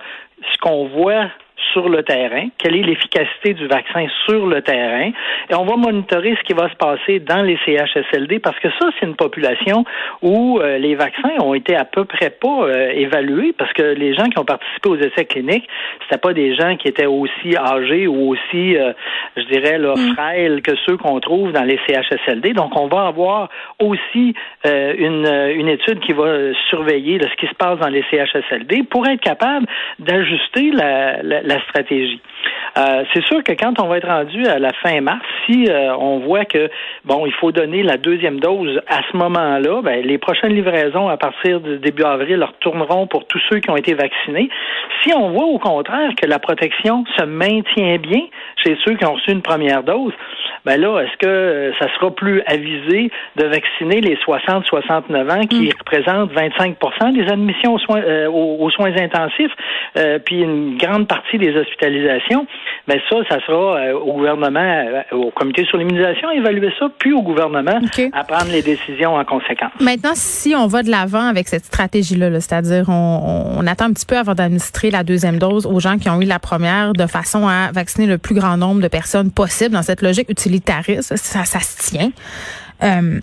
ce 0.52 0.58
qu'on 0.58 0.88
voit 0.88 1.26
sur 1.72 1.88
le 1.88 2.02
terrain, 2.02 2.48
quelle 2.58 2.76
est 2.76 2.82
l'efficacité 2.82 3.54
du 3.54 3.66
vaccin 3.66 4.06
sur 4.26 4.46
le 4.46 4.62
terrain, 4.62 5.10
et 5.48 5.54
on 5.54 5.64
va 5.64 5.76
monitorer 5.76 6.36
ce 6.38 6.42
qui 6.44 6.52
va 6.52 6.68
se 6.70 6.76
passer 6.76 7.20
dans 7.20 7.42
les 7.42 7.58
CHSLD 7.64 8.38
parce 8.38 8.58
que 8.60 8.68
ça, 8.78 8.88
c'est 8.98 9.06
une 9.06 9.16
population 9.16 9.84
où 10.22 10.58
euh, 10.58 10.78
les 10.78 10.94
vaccins 10.94 11.40
ont 11.40 11.54
été 11.54 11.76
à 11.76 11.84
peu 11.84 12.04
près 12.04 12.30
pas 12.30 12.64
euh, 12.64 12.90
évalués 12.94 13.52
parce 13.56 13.72
que 13.72 13.82
les 13.82 14.14
gens 14.14 14.24
qui 14.24 14.38
ont 14.38 14.44
participé 14.44 14.88
aux 14.88 14.96
essais 14.96 15.24
cliniques, 15.24 15.68
c'était 16.02 16.20
pas 16.20 16.32
des 16.32 16.54
gens 16.54 16.76
qui 16.76 16.88
étaient 16.88 17.06
aussi 17.06 17.56
âgés 17.56 18.06
ou 18.06 18.32
aussi, 18.32 18.76
euh, 18.76 18.92
je 19.36 19.44
dirais, 19.44 19.78
là, 19.78 19.94
mm. 19.96 20.14
frêles 20.14 20.62
que 20.62 20.72
ceux 20.86 20.96
qu'on 20.96 21.20
trouve 21.20 21.52
dans 21.52 21.64
les 21.64 21.78
CHSLD. 21.86 22.52
Donc, 22.52 22.76
on 22.76 22.86
va 22.86 23.06
avoir 23.06 23.48
aussi 23.78 24.34
une, 24.64 25.26
une 25.56 25.68
étude 25.68 26.00
qui 26.00 26.12
va 26.12 26.52
surveiller 26.68 27.18
ce 27.20 27.36
qui 27.36 27.46
se 27.46 27.54
passe 27.54 27.78
dans 27.78 27.88
les 27.88 28.04
CHSLD 28.10 28.84
pour 28.84 29.06
être 29.06 29.20
capable 29.20 29.66
d'ajuster 29.98 30.70
la, 30.72 31.22
la 31.22 31.42
la 31.42 31.59
stratégie. 31.60 32.20
Euh, 32.78 33.04
c'est 33.12 33.24
sûr 33.24 33.42
que 33.42 33.52
quand 33.52 33.80
on 33.80 33.88
va 33.88 33.98
être 33.98 34.06
rendu 34.06 34.46
à 34.46 34.58
la 34.58 34.72
fin 34.72 35.00
mars, 35.00 35.24
si 35.46 35.66
euh, 35.68 35.94
on 35.96 36.20
voit 36.20 36.44
que 36.44 36.70
bon, 37.04 37.26
il 37.26 37.32
faut 37.32 37.52
donner 37.52 37.82
la 37.82 37.96
deuxième 37.96 38.38
dose 38.38 38.80
à 38.88 39.00
ce 39.10 39.16
moment-là, 39.16 39.82
ben, 39.82 40.04
les 40.04 40.18
prochaines 40.18 40.54
livraisons 40.54 41.08
à 41.08 41.16
partir 41.16 41.60
du 41.60 41.78
début 41.78 42.04
avril 42.04 42.42
retourneront 42.44 43.06
pour 43.06 43.26
tous 43.26 43.40
ceux 43.48 43.58
qui 43.58 43.70
ont 43.70 43.76
été 43.76 43.94
vaccinés. 43.94 44.48
Si 45.02 45.12
on 45.14 45.30
voit 45.30 45.46
au 45.46 45.58
contraire 45.58 46.10
que 46.16 46.26
la 46.26 46.38
protection 46.38 47.04
se 47.16 47.24
maintient 47.24 47.98
bien 47.98 48.22
chez 48.62 48.76
ceux 48.84 48.94
qui 48.94 49.04
ont 49.04 49.14
reçu 49.14 49.32
une 49.32 49.42
première 49.42 49.82
dose, 49.82 50.12
ben 50.64 50.78
là, 50.78 51.00
est-ce 51.00 51.16
que 51.16 51.26
euh, 51.26 51.72
ça 51.78 51.92
sera 51.94 52.14
plus 52.14 52.42
avisé 52.46 53.10
de 53.36 53.44
vacciner 53.46 54.00
les 54.00 54.16
60-69 54.16 55.30
ans 55.30 55.46
qui 55.46 55.68
mm. 55.68 55.72
représentent 55.78 56.32
25% 56.34 57.14
des 57.14 57.32
admissions 57.32 57.74
aux 57.74 57.78
soins, 57.78 58.02
aux, 58.28 58.70
soins 58.70 58.92
intensifs, 58.96 59.52
puis 60.24 60.42
une 60.42 60.76
grande 60.76 61.08
partie 61.08 61.38
des 61.38 61.49
hospitalisations? 61.56 62.46
Mais 62.88 62.96
ben 62.96 63.24
ça, 63.24 63.36
ça 63.36 63.46
sera 63.46 63.76
euh, 63.76 63.94
au 63.94 64.14
gouvernement, 64.14 64.60
euh, 64.60 65.16
au 65.16 65.30
comité 65.30 65.64
sur 65.64 65.78
l'immunisation 65.78 66.28
à 66.28 66.34
évaluer 66.34 66.72
ça, 66.78 66.88
puis 66.98 67.12
au 67.12 67.22
gouvernement 67.22 67.78
à 68.12 68.24
prendre 68.24 68.50
les 68.50 68.62
décisions 68.62 69.14
en 69.14 69.24
conséquence. 69.24 69.72
Maintenant, 69.80 70.12
si 70.14 70.54
on 70.56 70.66
va 70.66 70.82
de 70.82 70.90
l'avant 70.90 71.26
avec 71.26 71.48
cette 71.48 71.64
stratégie-là, 71.64 72.30
-là, 72.30 72.40
cest 72.40 72.52
à 72.52 72.62
dire 72.62 72.88
on, 72.88 73.58
on, 73.58 73.66
attend 73.66 73.86
un 73.86 73.92
petit 73.92 74.06
peu 74.06 74.16
avant 74.16 74.34
d'administrer 74.34 74.90
la 74.90 75.04
deuxième 75.04 75.38
dose 75.38 75.66
aux 75.66 75.80
gens 75.80 75.98
qui 75.98 76.08
ont 76.08 76.20
eu 76.20 76.26
la 76.26 76.38
première, 76.38 76.92
de 76.92 77.06
façon 77.06 77.46
à 77.46 77.70
vacciner 77.72 78.06
le 78.06 78.18
plus 78.18 78.34
grand 78.34 78.56
nombre 78.56 78.80
de 78.80 78.88
personnes 78.88 79.30
possible 79.30 79.70
dans 79.70 79.82
cette 79.82 80.02
logique 80.02 80.28
utilitariste, 80.28 81.16
ça, 81.16 81.44
ça 81.44 81.60
se 81.60 81.90
tient. 81.90 82.10
Euh, 82.82 83.20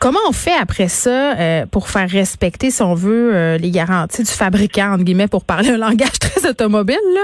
Comment 0.00 0.18
on 0.28 0.32
fait 0.32 0.54
après 0.60 0.88
ça 0.88 1.36
euh, 1.38 1.66
pour 1.66 1.88
faire 1.88 2.08
respecter, 2.08 2.70
si 2.70 2.82
on 2.82 2.94
veut, 2.94 3.34
euh, 3.34 3.58
les 3.58 3.70
garanties 3.70 4.22
du 4.22 4.30
fabricant, 4.30 4.92
entre 4.92 5.04
guillemets, 5.04 5.28
pour 5.28 5.44
parler 5.44 5.70
un 5.70 5.76
langage 5.78 6.18
très 6.18 6.48
automobile? 6.48 6.98
Là? 7.14 7.20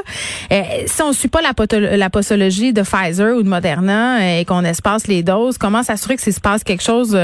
Euh, 0.53 0.63
si 0.87 1.03
on 1.03 1.09
ne 1.09 1.13
suit 1.13 1.29
pas 1.29 1.41
la, 1.43 1.53
la 1.97 2.09
de 2.09 2.83
Pfizer 2.83 3.37
ou 3.37 3.43
de 3.43 3.49
Moderna 3.49 4.39
et 4.39 4.45
qu'on 4.45 4.65
espace 4.65 5.07
les 5.07 5.23
doses, 5.23 5.59
comment 5.59 5.83
s'assurer 5.83 6.17
que 6.17 6.23
s'il 6.23 6.33
se 6.33 6.41
passe 6.41 6.65
quelque 6.65 6.83
chose, 6.83 7.17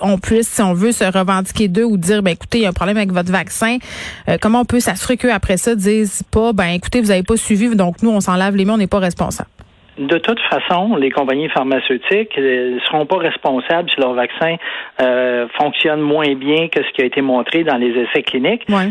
on 0.00 0.18
puisse, 0.18 0.48
si 0.48 0.62
on 0.62 0.74
veut, 0.74 0.92
se 0.92 1.04
revendiquer 1.04 1.68
d'eux 1.68 1.84
ou 1.84 1.96
dire, 1.96 2.22
ben 2.22 2.30
écoutez, 2.30 2.58
il 2.58 2.62
y 2.62 2.66
a 2.66 2.70
un 2.70 2.72
problème 2.72 2.96
avec 2.96 3.12
votre 3.12 3.32
vaccin. 3.32 3.78
comment 4.40 4.60
on 4.60 4.64
peut 4.64 4.80
s'assurer 4.80 5.16
qu'eux, 5.16 5.32
après 5.32 5.56
ça, 5.56 5.74
disent 5.74 6.22
pas, 6.30 6.52
ben 6.52 6.68
écoutez, 6.68 7.00
vous 7.00 7.08
n'avez 7.08 7.22
pas 7.22 7.36
suivi, 7.36 7.74
donc 7.74 8.02
nous, 8.02 8.10
on 8.10 8.20
s'en 8.20 8.36
lave 8.36 8.56
les 8.56 8.64
mains, 8.64 8.74
on 8.74 8.78
n'est 8.78 8.86
pas 8.86 8.98
responsable? 8.98 9.48
De 9.98 10.18
toute 10.18 10.40
façon, 10.40 10.96
les 10.96 11.10
compagnies 11.10 11.48
pharmaceutiques 11.48 12.36
ne 12.36 12.42
euh, 12.42 12.78
seront 12.86 13.06
pas 13.06 13.18
responsables 13.18 13.90
si 13.90 14.00
leur 14.00 14.14
vaccin 14.14 14.56
euh, 15.00 15.46
fonctionne 15.60 16.00
moins 16.00 16.34
bien 16.34 16.68
que 16.68 16.82
ce 16.82 16.90
qui 16.92 17.02
a 17.02 17.04
été 17.04 17.20
montré 17.20 17.64
dans 17.64 17.76
les 17.76 17.90
essais 17.90 18.22
cliniques. 18.22 18.64
Ouais. 18.68 18.90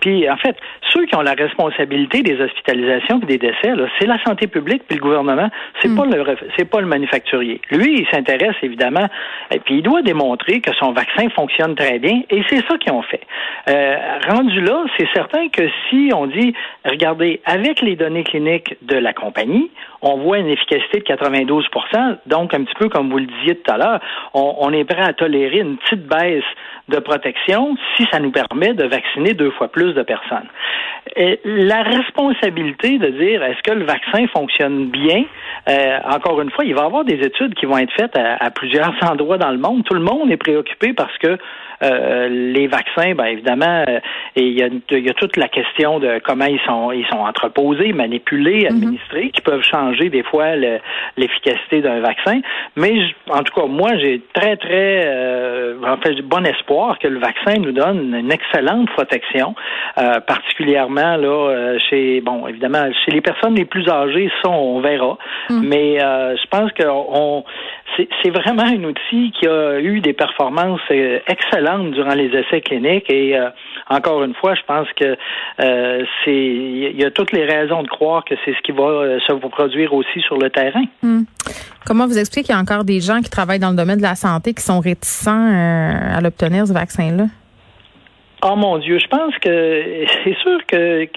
Puis, 0.00 0.28
en 0.28 0.36
fait, 0.36 0.56
ceux 0.92 1.06
qui 1.06 1.14
ont 1.16 1.22
la 1.22 1.34
responsabilité 1.34 2.22
des 2.22 2.40
hospitalisations 2.40 3.20
et 3.22 3.26
des 3.26 3.38
décès, 3.38 3.72
c'est 3.98 4.06
la 4.06 4.22
santé 4.24 4.46
publique 4.46 4.82
puis 4.86 4.96
le 4.96 5.02
gouvernement. 5.02 5.48
C'est 5.80 5.88
mm. 5.88 5.96
pas 5.96 6.04
le 6.06 6.24
c'est 6.56 6.64
pas 6.64 6.80
le 6.80 6.86
manufacturier. 6.86 7.60
Lui, 7.70 8.00
il 8.00 8.06
s'intéresse 8.12 8.56
évidemment 8.62 9.06
et 9.50 9.58
puis 9.60 9.76
il 9.76 9.82
doit 9.82 10.02
démontrer 10.02 10.60
que 10.60 10.74
son 10.74 10.92
vaccin 10.92 11.28
fonctionne 11.30 11.74
très 11.74 11.98
bien 11.98 12.22
et 12.30 12.42
c'est 12.48 12.64
ça 12.66 12.76
qu'ils 12.78 12.92
ont 12.92 13.02
fait. 13.02 13.20
Euh, 13.68 13.96
rendu 14.28 14.60
là, 14.60 14.84
c'est 14.96 15.08
certain 15.14 15.48
que 15.48 15.62
si 15.88 16.10
on 16.14 16.26
dit, 16.26 16.54
regardez, 16.84 17.40
avec 17.44 17.80
les 17.80 17.96
données 17.96 18.24
cliniques 18.24 18.76
de 18.82 18.96
la 18.96 19.12
compagnie, 19.12 19.70
on 20.02 20.18
voit 20.18 20.38
une 20.38 20.48
efficacité 20.48 21.00
de 21.00 21.04
92% 21.04 22.18
donc 22.26 22.54
un 22.54 22.64
petit 22.64 22.74
peu 22.78 22.88
comme 22.88 23.10
vous 23.10 23.18
le 23.18 23.26
disiez 23.26 23.56
tout 23.56 23.72
à 23.72 23.78
l'heure, 23.78 24.00
on, 24.34 24.72
est 24.72 24.84
prêt 24.84 25.02
à 25.02 25.12
tolérer 25.12 25.60
une 25.60 25.76
petite 25.76 26.06
baisse 26.06 26.44
de 26.88 26.98
protection 26.98 27.76
si 27.96 28.06
ça 28.10 28.18
nous 28.18 28.30
permet 28.30 28.74
de 28.74 28.86
vacciner 28.86 29.34
deux 29.34 29.50
fois 29.50 29.68
plus 29.68 29.92
de 29.94 30.02
personnes. 30.02 30.48
la 31.44 31.82
responsabilité 31.82 32.98
de 32.98 33.08
dire 33.08 33.42
est-ce 33.42 33.62
que 33.62 33.76
le 33.76 33.84
vaccin 33.84 34.26
fonctionne 34.28 34.86
bien, 34.86 35.24
euh, 35.68 35.98
encore 36.04 36.40
une 36.40 36.50
fois, 36.50 36.64
il 36.64 36.74
va 36.74 36.82
y 36.82 36.84
avoir 36.84 37.04
des 37.04 37.20
études 37.20 37.54
qui 37.54 37.66
vont 37.66 37.78
être 37.78 37.92
faites 37.92 38.16
à, 38.16 38.50
plusieurs 38.50 38.94
endroits 39.10 39.38
dans 39.38 39.50
le 39.50 39.58
monde. 39.58 39.84
Tout 39.84 39.94
le 39.94 40.00
monde 40.00 40.30
est 40.30 40.36
préoccupé 40.36 40.92
parce 40.92 41.16
que 41.18 41.36
euh, 41.82 42.28
les 42.28 42.66
vaccins, 42.66 43.14
ben 43.14 43.26
évidemment, 43.26 43.84
euh, 43.88 44.00
il, 44.34 44.58
y 44.58 44.62
a, 44.62 44.68
il 44.90 45.06
y, 45.06 45.10
a, 45.10 45.14
toute 45.14 45.36
la 45.36 45.48
question 45.48 46.00
de 46.00 46.20
comment 46.24 46.46
ils 46.46 46.60
sont 46.66 46.90
ils 46.90 47.06
sont 47.06 47.18
entreposés, 47.18 47.92
manipulés, 47.92 48.66
mhm. 48.68 48.76
administrés, 48.76 49.30
qui 49.30 49.40
peuvent 49.42 49.62
changer 49.62 49.87
des 49.96 50.22
fois 50.22 50.56
l'efficacité 51.16 51.80
d'un 51.80 52.00
vaccin. 52.00 52.40
Mais 52.76 52.94
en 53.30 53.42
tout 53.42 53.54
cas, 53.54 53.66
moi, 53.66 53.96
j'ai 53.96 54.22
très 54.32 54.56
très 54.56 55.04
euh, 55.06 55.76
en 55.84 55.96
fait 55.98 56.20
bon 56.22 56.44
espoir 56.46 56.98
que 56.98 57.08
le 57.08 57.18
vaccin 57.18 57.54
nous 57.60 57.72
donne 57.72 58.14
une 58.14 58.32
excellente 58.32 58.90
protection, 58.90 59.54
euh, 59.98 60.20
particulièrement 60.20 61.16
là 61.16 61.78
chez 61.90 62.20
bon 62.20 62.46
évidemment 62.46 62.90
chez 63.04 63.12
les 63.12 63.20
personnes 63.20 63.54
les 63.54 63.64
plus 63.64 63.88
âgées, 63.88 64.30
ça 64.42 64.50
on 64.50 64.80
verra. 64.80 65.18
Mhm. 65.50 65.62
Mais 65.64 65.98
je 65.98 66.46
pense 66.50 66.72
que 66.72 66.84
on 66.86 67.44
c'est 67.96 68.30
vraiment 68.30 68.64
un 68.64 68.84
outil 68.84 69.32
qui 69.32 69.46
a 69.46 69.80
eu 69.80 70.00
des 70.00 70.12
performances 70.12 70.80
excellentes 71.26 71.92
durant 71.92 72.14
les 72.14 72.26
essais 72.26 72.60
cliniques 72.60 73.10
et 73.10 73.36
encore 73.90 74.22
une 74.22 74.34
fois, 74.34 74.54
je 74.54 74.62
pense 74.66 74.86
que 74.96 75.16
euh, 75.60 76.04
c'est 76.24 76.34
il 76.34 77.00
y 77.00 77.04
a 77.04 77.10
toutes 77.10 77.32
les 77.32 77.44
raisons 77.44 77.82
de 77.82 77.88
croire 77.88 78.24
que 78.24 78.34
c'est 78.44 78.52
ce 78.52 78.60
qui 78.62 78.72
va 78.72 78.84
euh, 78.84 79.18
se 79.26 79.32
produire 79.32 79.94
aussi 79.94 80.20
sur 80.20 80.36
le 80.36 80.50
terrain. 80.50 80.84
Hmm. 81.02 81.22
Comment 81.86 82.06
vous 82.06 82.18
expliquez 82.18 82.46
qu'il 82.46 82.54
y 82.54 82.58
a 82.58 82.60
encore 82.60 82.84
des 82.84 83.00
gens 83.00 83.20
qui 83.20 83.30
travaillent 83.30 83.58
dans 83.58 83.70
le 83.70 83.76
domaine 83.76 83.98
de 83.98 84.02
la 84.02 84.14
santé 84.14 84.52
qui 84.52 84.62
sont 84.62 84.80
réticents 84.80 85.52
euh, 85.52 86.16
à 86.16 86.20
l'obtenir 86.20 86.66
ce 86.66 86.72
vaccin-là? 86.72 87.26
Oh 88.40 88.54
mon 88.54 88.78
Dieu, 88.78 89.00
je 89.00 89.08
pense 89.08 89.36
que 89.38 90.04
c'est 90.22 90.36
sûr 90.38 90.58
que, 90.68 91.08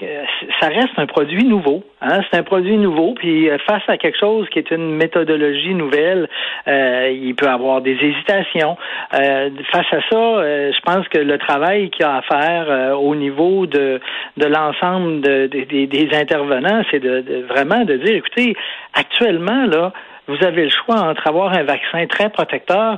ça 0.60 0.70
reste 0.70 0.98
un 0.98 1.06
produit 1.06 1.44
nouveau. 1.44 1.84
Hein? 2.02 2.22
C'est 2.32 2.40
un 2.40 2.44
produit 2.44 2.78
nouveau, 2.78 3.14
puis 3.14 3.48
euh, 3.48 3.60
face 3.60 3.84
à 3.88 3.98
quelque 3.98 4.18
chose 4.18 4.50
qui 4.50 4.58
est 4.58 4.72
une 4.72 4.96
méthodologie 4.96 5.76
nouvelle, 5.76 6.28
euh, 6.68 7.12
il 7.14 7.36
peut 7.36 7.48
avoir 7.48 7.82
des 7.82 7.94
hésitations. 7.94 8.76
Euh, 9.14 9.52
face 9.72 9.86
à 9.92 10.02
ça, 10.10 10.18
euh, 10.18 10.72
je 10.74 10.82
pense 10.82 11.08
que 11.10 11.20
le 11.20 11.38
travail 11.38 11.92
qu'il 11.92 12.04
y 12.04 12.10
a 12.10 12.16
à 12.16 12.22
faire 12.24 13.00
au 13.00 13.16
niveau 13.16 13.68
de, 13.68 14.00
de 14.38 14.46
l'ensemble 14.48 15.22
de, 15.22 15.46
des 15.46 16.10
intervenants, 16.14 16.82
c'est 16.90 17.00
de, 17.00 17.46
vraiment 17.48 17.86
de 17.86 17.98
dire, 17.98 18.16
écoutez, 18.16 18.56
actuellement 18.96 19.68
là, 19.68 19.94
vous 20.28 20.44
avez 20.44 20.64
le 20.64 20.72
choix 20.72 21.00
entre 21.02 21.28
avoir 21.28 21.54
un 21.54 21.64
vaccin 21.64 22.08
très 22.08 22.30
protecteur 22.30 22.98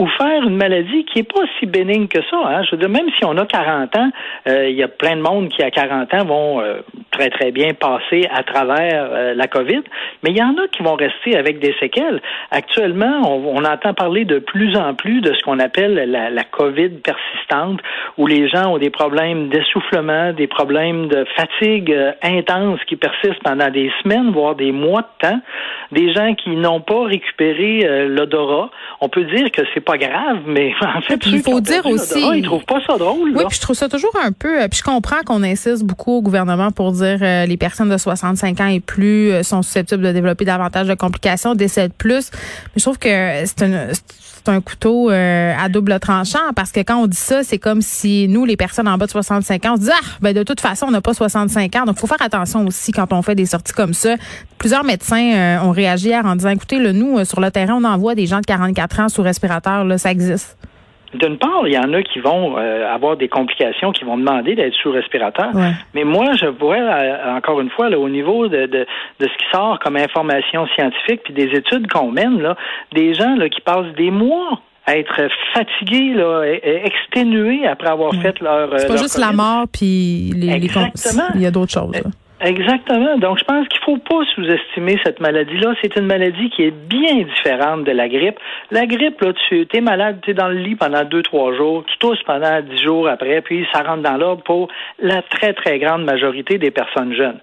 ou 0.00 0.06
faire 0.16 0.42
une 0.44 0.56
maladie 0.56 1.04
qui 1.04 1.18
est 1.18 1.30
pas 1.30 1.42
si 1.58 1.66
bénigne 1.66 2.08
que 2.08 2.22
ça. 2.30 2.38
Hein. 2.42 2.62
Je 2.64 2.70
veux 2.70 2.78
dire, 2.78 2.88
même 2.88 3.10
si 3.18 3.24
on 3.26 3.36
a 3.36 3.44
40 3.44 3.94
ans, 3.96 4.10
euh, 4.48 4.70
il 4.70 4.74
y 4.74 4.82
a 4.82 4.88
plein 4.88 5.14
de 5.14 5.20
monde 5.20 5.50
qui, 5.50 5.62
à 5.62 5.70
40 5.70 6.14
ans, 6.14 6.24
vont 6.24 6.60
euh, 6.62 6.80
très, 7.10 7.28
très 7.28 7.52
bien 7.52 7.74
passer 7.74 8.26
à 8.34 8.42
travers 8.42 9.08
euh, 9.12 9.34
la 9.34 9.46
COVID, 9.46 9.82
mais 10.22 10.30
il 10.30 10.38
y 10.38 10.42
en 10.42 10.56
a 10.56 10.68
qui 10.68 10.82
vont 10.82 10.94
rester 10.94 11.36
avec 11.36 11.58
des 11.58 11.74
séquelles. 11.78 12.22
Actuellement, 12.50 13.20
on, 13.28 13.62
entend 13.62 13.92
parler 13.92 14.24
de 14.24 14.38
plus 14.38 14.74
en 14.74 14.94
plus 14.94 15.20
de 15.20 15.34
ce 15.34 15.42
qu'on 15.42 15.58
appelle 15.58 16.10
la, 16.10 16.30
la, 16.30 16.44
COVID 16.44 16.88
persistante, 17.04 17.80
où 18.16 18.26
les 18.26 18.48
gens 18.48 18.72
ont 18.72 18.78
des 18.78 18.88
problèmes 18.88 19.50
d'essoufflement, 19.50 20.32
des 20.32 20.46
problèmes 20.46 21.08
de 21.08 21.26
fatigue 21.36 21.94
intense 22.22 22.80
qui 22.86 22.96
persistent 22.96 23.42
pendant 23.44 23.68
des 23.68 23.92
semaines, 24.02 24.30
voire 24.30 24.54
des 24.54 24.72
mois 24.72 25.02
de 25.02 25.28
temps, 25.28 25.40
des 25.92 26.10
gens 26.14 26.34
qui 26.34 26.56
n'ont 26.56 26.80
pas 26.80 27.04
récupéré 27.04 28.06
l'odorat. 28.08 28.70
On 29.02 29.10
peut 29.10 29.24
dire 29.24 29.50
que 29.52 29.60
c'est 29.74 29.84
pas 29.90 29.98
grave, 29.98 30.42
mais 30.46 30.72
en 30.82 31.00
fait, 31.00 31.20
il 31.26 31.42
faut 31.42 31.60
dire 31.60 31.84
aussi, 31.86 32.22
ils 32.36 32.42
trouvent 32.42 32.64
pas 32.64 32.80
ça 32.86 32.96
drôle. 32.96 33.32
Oui, 33.34 33.44
puis 33.48 33.56
je 33.56 33.60
trouve 33.60 33.76
ça 33.76 33.88
toujours 33.88 34.14
un 34.22 34.32
peu. 34.32 34.62
Euh, 34.62 34.68
puis 34.68 34.78
je 34.78 34.84
comprends 34.84 35.20
qu'on 35.26 35.42
insiste 35.42 35.84
beaucoup 35.84 36.12
au 36.12 36.22
gouvernement 36.22 36.70
pour 36.70 36.92
dire 36.92 37.18
euh, 37.22 37.46
les 37.46 37.56
personnes 37.56 37.88
de 37.88 37.96
65 37.96 38.60
ans 38.60 38.66
et 38.66 38.80
plus 38.80 39.32
euh, 39.32 39.42
sont 39.42 39.62
susceptibles 39.62 40.02
de 40.02 40.12
développer 40.12 40.44
davantage 40.44 40.86
de 40.86 40.94
complications, 40.94 41.54
décèdent 41.54 41.92
plus. 41.92 42.30
Mais 42.32 42.78
je 42.78 42.82
trouve 42.82 42.98
que 42.98 43.08
c'est 43.44 43.62
un 43.62 43.88
c'est 44.42 44.50
un 44.50 44.60
couteau 44.60 45.10
à 45.10 45.68
double 45.68 45.98
tranchant 46.00 46.38
parce 46.56 46.72
que 46.72 46.80
quand 46.80 46.96
on 46.96 47.06
dit 47.06 47.16
ça, 47.16 47.42
c'est 47.42 47.58
comme 47.58 47.82
si 47.82 48.26
nous, 48.28 48.44
les 48.44 48.56
personnes 48.56 48.88
en 48.88 48.96
bas 48.96 49.06
de 49.06 49.10
65 49.10 49.64
ans, 49.66 49.74
on 49.78 49.80
se 49.80 49.90
ah 49.90 50.06
ben 50.20 50.34
de 50.34 50.42
toute 50.42 50.60
façon 50.60 50.86
on 50.86 50.90
n'a 50.90 51.00
pas 51.00 51.14
65 51.14 51.76
ans, 51.76 51.84
donc 51.84 51.98
faut 51.98 52.06
faire 52.06 52.22
attention 52.22 52.66
aussi 52.66 52.92
quand 52.92 53.12
on 53.12 53.22
fait 53.22 53.34
des 53.34 53.46
sorties 53.46 53.72
comme 53.72 53.94
ça. 53.94 54.16
Plusieurs 54.58 54.84
médecins 54.84 55.60
ont 55.62 55.70
réagi 55.70 56.08
hier 56.08 56.24
en 56.24 56.36
disant 56.36 56.50
écoutez, 56.50 56.78
le 56.78 56.92
nous 56.92 57.24
sur 57.24 57.40
le 57.40 57.50
terrain 57.50 57.74
on 57.74 57.84
envoie 57.84 58.14
des 58.14 58.26
gens 58.26 58.40
de 58.40 58.46
44 58.46 59.00
ans 59.00 59.08
sous 59.08 59.22
respirateur 59.22 59.86
ça 59.98 60.10
existe? 60.10 60.56
D'une 61.14 61.38
part, 61.38 61.66
il 61.66 61.72
y 61.72 61.78
en 61.78 61.92
a 61.92 62.02
qui 62.02 62.20
vont 62.20 62.56
euh, 62.56 62.86
avoir 62.92 63.16
des 63.16 63.28
complications, 63.28 63.90
qui 63.90 64.04
vont 64.04 64.16
demander 64.16 64.54
d'être 64.54 64.74
sous 64.74 64.92
respirateur. 64.92 65.50
Mais 65.94 66.04
moi, 66.04 66.34
je 66.34 66.46
vois 66.46 66.76
euh, 66.76 67.36
encore 67.36 67.60
une 67.60 67.70
fois 67.70 67.88
au 67.88 68.08
niveau 68.08 68.46
de, 68.46 68.66
de, 68.66 68.86
ce 69.20 69.26
qui 69.26 69.44
sort 69.52 69.78
comme 69.80 69.96
information 69.96 70.66
scientifique, 70.74 71.22
puis 71.24 71.34
des 71.34 71.50
études 71.56 71.90
qu'on 71.90 72.12
mène, 72.12 72.40
là, 72.40 72.56
des 72.92 73.14
gens 73.14 73.34
là, 73.34 73.48
qui 73.48 73.60
passent 73.60 73.92
des 73.96 74.10
mois 74.10 74.60
à 74.86 74.96
être 74.96 75.28
fatigués, 75.52 76.14
là, 76.14 76.42
exténués 76.44 77.66
après 77.66 77.88
avoir 77.88 78.14
fait 78.14 78.38
leur. 78.40 78.70
C'est 78.78 78.88
pas 78.88 78.96
juste 78.96 79.18
la 79.18 79.32
mort, 79.32 79.66
puis 79.72 80.32
les, 80.34 80.52
Exactement. 80.52 81.28
il 81.34 81.42
y 81.42 81.46
a 81.46 81.50
d'autres 81.50 81.72
choses. 81.72 81.92
Exactement. 82.42 83.18
Donc, 83.18 83.38
je 83.38 83.44
pense 83.44 83.68
qu'il 83.68 83.80
faut 83.84 83.98
pas 83.98 84.24
sous-estimer 84.34 84.98
cette 85.04 85.20
maladie-là. 85.20 85.74
C'est 85.82 85.94
une 85.96 86.06
maladie 86.06 86.48
qui 86.50 86.62
est 86.62 86.70
bien 86.70 87.16
différente 87.16 87.84
de 87.84 87.92
la 87.92 88.08
grippe. 88.08 88.38
La 88.70 88.86
grippe, 88.86 89.20
là, 89.20 89.32
tu 89.48 89.66
es 89.70 89.80
malade, 89.82 90.20
tu 90.22 90.30
es 90.30 90.34
dans 90.34 90.48
le 90.48 90.54
lit 90.54 90.74
pendant 90.74 91.04
deux, 91.04 91.22
trois 91.22 91.54
jours, 91.54 91.84
tu 91.86 91.98
tousses 91.98 92.22
pendant 92.22 92.62
dix 92.62 92.82
jours 92.82 93.08
après, 93.08 93.42
puis 93.42 93.66
ça 93.74 93.82
rentre 93.82 94.02
dans 94.02 94.16
l'ordre 94.16 94.42
pour 94.42 94.68
la 94.98 95.20
très, 95.20 95.52
très 95.52 95.78
grande 95.78 96.04
majorité 96.04 96.56
des 96.56 96.70
personnes 96.70 97.12
jeunes. 97.14 97.40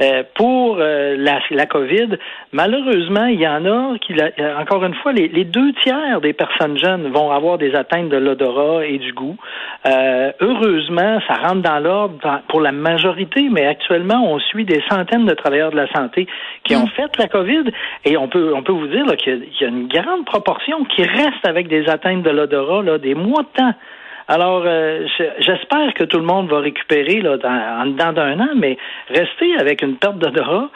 Euh, 0.00 0.24
pour 0.34 0.78
euh, 0.80 1.14
la, 1.16 1.38
la 1.50 1.66
COVID, 1.66 2.18
malheureusement, 2.52 3.26
il 3.26 3.40
y 3.40 3.46
en 3.46 3.64
a 3.66 3.98
qui, 3.98 4.14
encore 4.58 4.84
une 4.84 4.94
fois, 4.94 5.12
les, 5.12 5.28
les, 5.28 5.44
deux 5.44 5.72
tiers 5.84 6.20
des 6.20 6.32
personnes 6.32 6.76
jeunes 6.76 7.08
vont 7.12 7.30
avoir 7.30 7.58
des 7.58 7.74
atteintes 7.76 8.08
de 8.08 8.16
l'odorat 8.16 8.84
et 8.84 8.98
du 8.98 9.12
goût. 9.12 9.36
Euh, 9.86 10.32
heureusement, 10.40 11.20
ça 11.28 11.34
rentre 11.34 11.62
dans 11.62 11.78
l'ordre 11.78 12.40
pour 12.48 12.60
la 12.60 12.72
majorité, 12.72 13.48
mais 13.50 13.66
actuellement, 13.66 14.24
on 14.26 14.39
suit 14.40 14.64
des 14.64 14.82
centaines 14.88 15.26
de 15.26 15.34
travailleurs 15.34 15.70
de 15.70 15.76
la 15.76 15.90
santé 15.92 16.26
qui 16.64 16.76
ont 16.76 16.84
mm. 16.84 16.90
fait 16.90 17.18
la 17.18 17.28
COVID 17.28 17.64
et 18.04 18.16
on 18.16 18.28
peut, 18.28 18.52
on 18.54 18.62
peut 18.62 18.72
vous 18.72 18.86
dire 18.86 19.06
qu'il 19.16 19.46
y, 19.60 19.64
a 19.64 19.68
une 19.68 19.88
grande 19.88 20.24
proportion 20.26 20.84
qui 20.84 21.02
reste 21.02 21.44
avec 21.44 21.68
des 21.68 21.88
atteintes 21.88 22.22
de 22.22 22.30
l'odorat 22.30 22.98
des 22.98 23.14
mois 23.14 23.42
de 23.42 23.48
temps. 23.56 23.74
Alors, 24.32 24.62
euh, 24.64 25.08
j'espère 25.40 25.92
que 25.94 26.04
tout 26.04 26.18
le 26.18 26.24
monde 26.24 26.48
va 26.48 26.60
récupérer 26.60 27.20
là, 27.20 27.36
dans, 27.36 27.82
en 27.82 27.86
dedans 27.86 28.12
d'un 28.12 28.38
an, 28.38 28.50
mais 28.54 28.78
rester 29.08 29.56
avec 29.58 29.82
une 29.82 29.96
perte 29.96 30.18
d'odorat, 30.18 30.68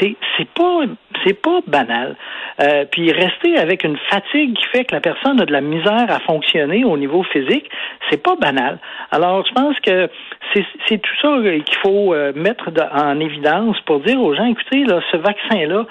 c'est 0.00 0.16
c'est 0.38 0.48
pas 0.48 0.84
c'est 1.22 1.38
pas 1.38 1.60
banal. 1.66 2.16
Euh, 2.62 2.86
puis 2.90 3.12
rester 3.12 3.58
avec 3.58 3.84
une 3.84 3.98
fatigue 4.08 4.56
qui 4.56 4.64
fait 4.68 4.86
que 4.86 4.94
la 4.94 5.02
personne 5.02 5.38
a 5.38 5.44
de 5.44 5.52
la 5.52 5.60
misère 5.60 6.06
à 6.08 6.18
fonctionner 6.20 6.82
au 6.86 6.96
niveau 6.96 7.22
physique, 7.24 7.68
c'est 8.08 8.22
pas 8.22 8.36
banal. 8.36 8.78
Alors, 9.10 9.44
je 9.46 9.52
pense 9.52 9.78
que 9.80 10.08
c'est 10.54 10.98
tout 10.98 11.16
ça 11.20 11.36
qu'il 11.42 11.76
faut 11.82 12.14
euh, 12.14 12.32
mettre 12.34 12.70
en 12.92 13.20
évidence 13.20 13.78
pour 13.80 14.00
dire 14.00 14.18
aux 14.18 14.34
gens, 14.34 14.46
écoutez, 14.46 14.84
là, 14.84 15.00
ce 15.12 15.18
vaccin-là, 15.18 15.84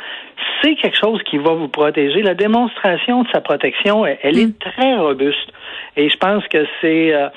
c'est 0.61 0.75
quelque 0.75 0.97
chose 0.97 1.21
qui 1.23 1.37
va 1.37 1.51
vous 1.51 1.67
protéger. 1.67 2.21
La 2.23 2.33
démonstration 2.33 3.23
de 3.23 3.27
sa 3.31 3.41
protection, 3.41 4.05
elle, 4.05 4.39
est 4.39 4.47
mm. 4.47 4.53
très 4.59 4.95
robuste. 4.95 5.51
Et 5.95 6.09
je 6.09 6.17
pense 6.17 6.47
que 6.47 6.65
c'est... 6.81 7.13
Euh, 7.13 7.29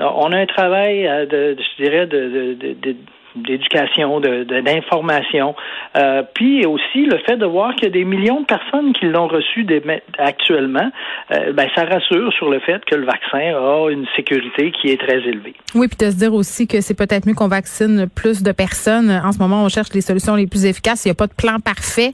on 0.00 0.32
a 0.32 0.38
un 0.38 0.46
travail, 0.46 1.06
euh, 1.06 1.26
de, 1.26 1.56
je 1.58 1.82
dirais, 1.82 2.06
de, 2.06 2.54
de, 2.54 2.72
de 2.72 2.96
d'éducation, 3.36 4.20
de, 4.20 4.44
d'information, 4.60 5.54
euh, 5.96 6.22
puis 6.34 6.66
aussi 6.66 7.04
le 7.06 7.18
fait 7.26 7.36
de 7.36 7.46
voir 7.46 7.74
qu'il 7.74 7.84
y 7.84 7.86
a 7.86 7.90
des 7.90 8.04
millions 8.04 8.40
de 8.40 8.46
personnes 8.46 8.92
qui 8.92 9.06
l'ont 9.06 9.28
reçu 9.28 9.66
actuellement, 10.18 10.90
euh, 11.32 11.52
ben 11.52 11.68
ça 11.74 11.84
rassure 11.84 12.32
sur 12.32 12.50
le 12.50 12.60
fait 12.60 12.84
que 12.84 12.94
le 12.94 13.06
vaccin 13.06 13.54
a 13.56 13.90
une 13.90 14.06
sécurité 14.16 14.72
qui 14.72 14.88
est 14.88 15.00
très 15.00 15.18
élevée. 15.18 15.54
Oui, 15.74 15.88
puis 15.88 16.06
de 16.06 16.10
se 16.10 16.16
dire 16.16 16.34
aussi 16.34 16.66
que 16.66 16.80
c'est 16.80 16.96
peut-être 16.96 17.26
mieux 17.26 17.34
qu'on 17.34 17.48
vaccine 17.48 18.08
plus 18.14 18.42
de 18.42 18.52
personnes. 18.52 19.10
En 19.10 19.32
ce 19.32 19.38
moment, 19.38 19.64
on 19.64 19.68
cherche 19.68 19.92
les 19.94 20.00
solutions 20.00 20.34
les 20.34 20.46
plus 20.46 20.64
efficaces. 20.64 21.04
Il 21.04 21.08
n'y 21.08 21.12
a 21.12 21.14
pas 21.14 21.26
de 21.26 21.34
plan 21.34 21.58
parfait, 21.60 22.10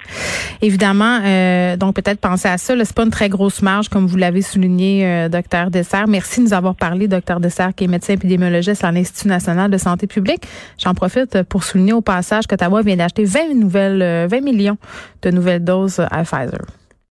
évidemment. 0.62 1.20
Euh, 1.24 1.76
donc 1.76 1.94
peut-être 1.94 2.20
penser 2.20 2.48
à 2.48 2.58
ça. 2.58 2.74
C'est 2.84 2.94
pas 2.94 3.04
une 3.04 3.10
très 3.10 3.28
grosse 3.28 3.62
marge, 3.62 3.88
comme 3.88 4.06
vous 4.06 4.16
l'avez 4.16 4.42
souligné, 4.42 5.06
euh, 5.06 5.28
docteur 5.28 5.70
Dessert. 5.70 6.06
Merci 6.08 6.40
de 6.40 6.46
nous 6.46 6.54
avoir 6.54 6.74
parlé, 6.74 7.08
docteur 7.08 7.40
Dessert, 7.40 7.74
qui 7.74 7.84
est 7.84 7.88
médecin 7.88 8.14
épidémiologiste 8.14 8.84
à 8.84 8.92
l'Institut 8.92 9.28
national 9.28 9.70
de 9.70 9.78
santé 9.78 10.06
publique. 10.06 10.42
J'en 10.78 10.94
pour 11.48 11.64
souligner 11.64 11.92
au 11.92 12.00
passage 12.00 12.46
qu'Ottawa 12.46 12.82
vient 12.82 12.96
d'acheter 12.96 13.24
20 13.24 13.54
nouvelles, 13.54 14.28
20 14.28 14.36
euh, 14.36 14.40
millions 14.40 14.78
de 15.22 15.30
nouvelles 15.30 15.64
doses 15.64 16.00
à 16.00 16.22
Pfizer. 16.22 16.64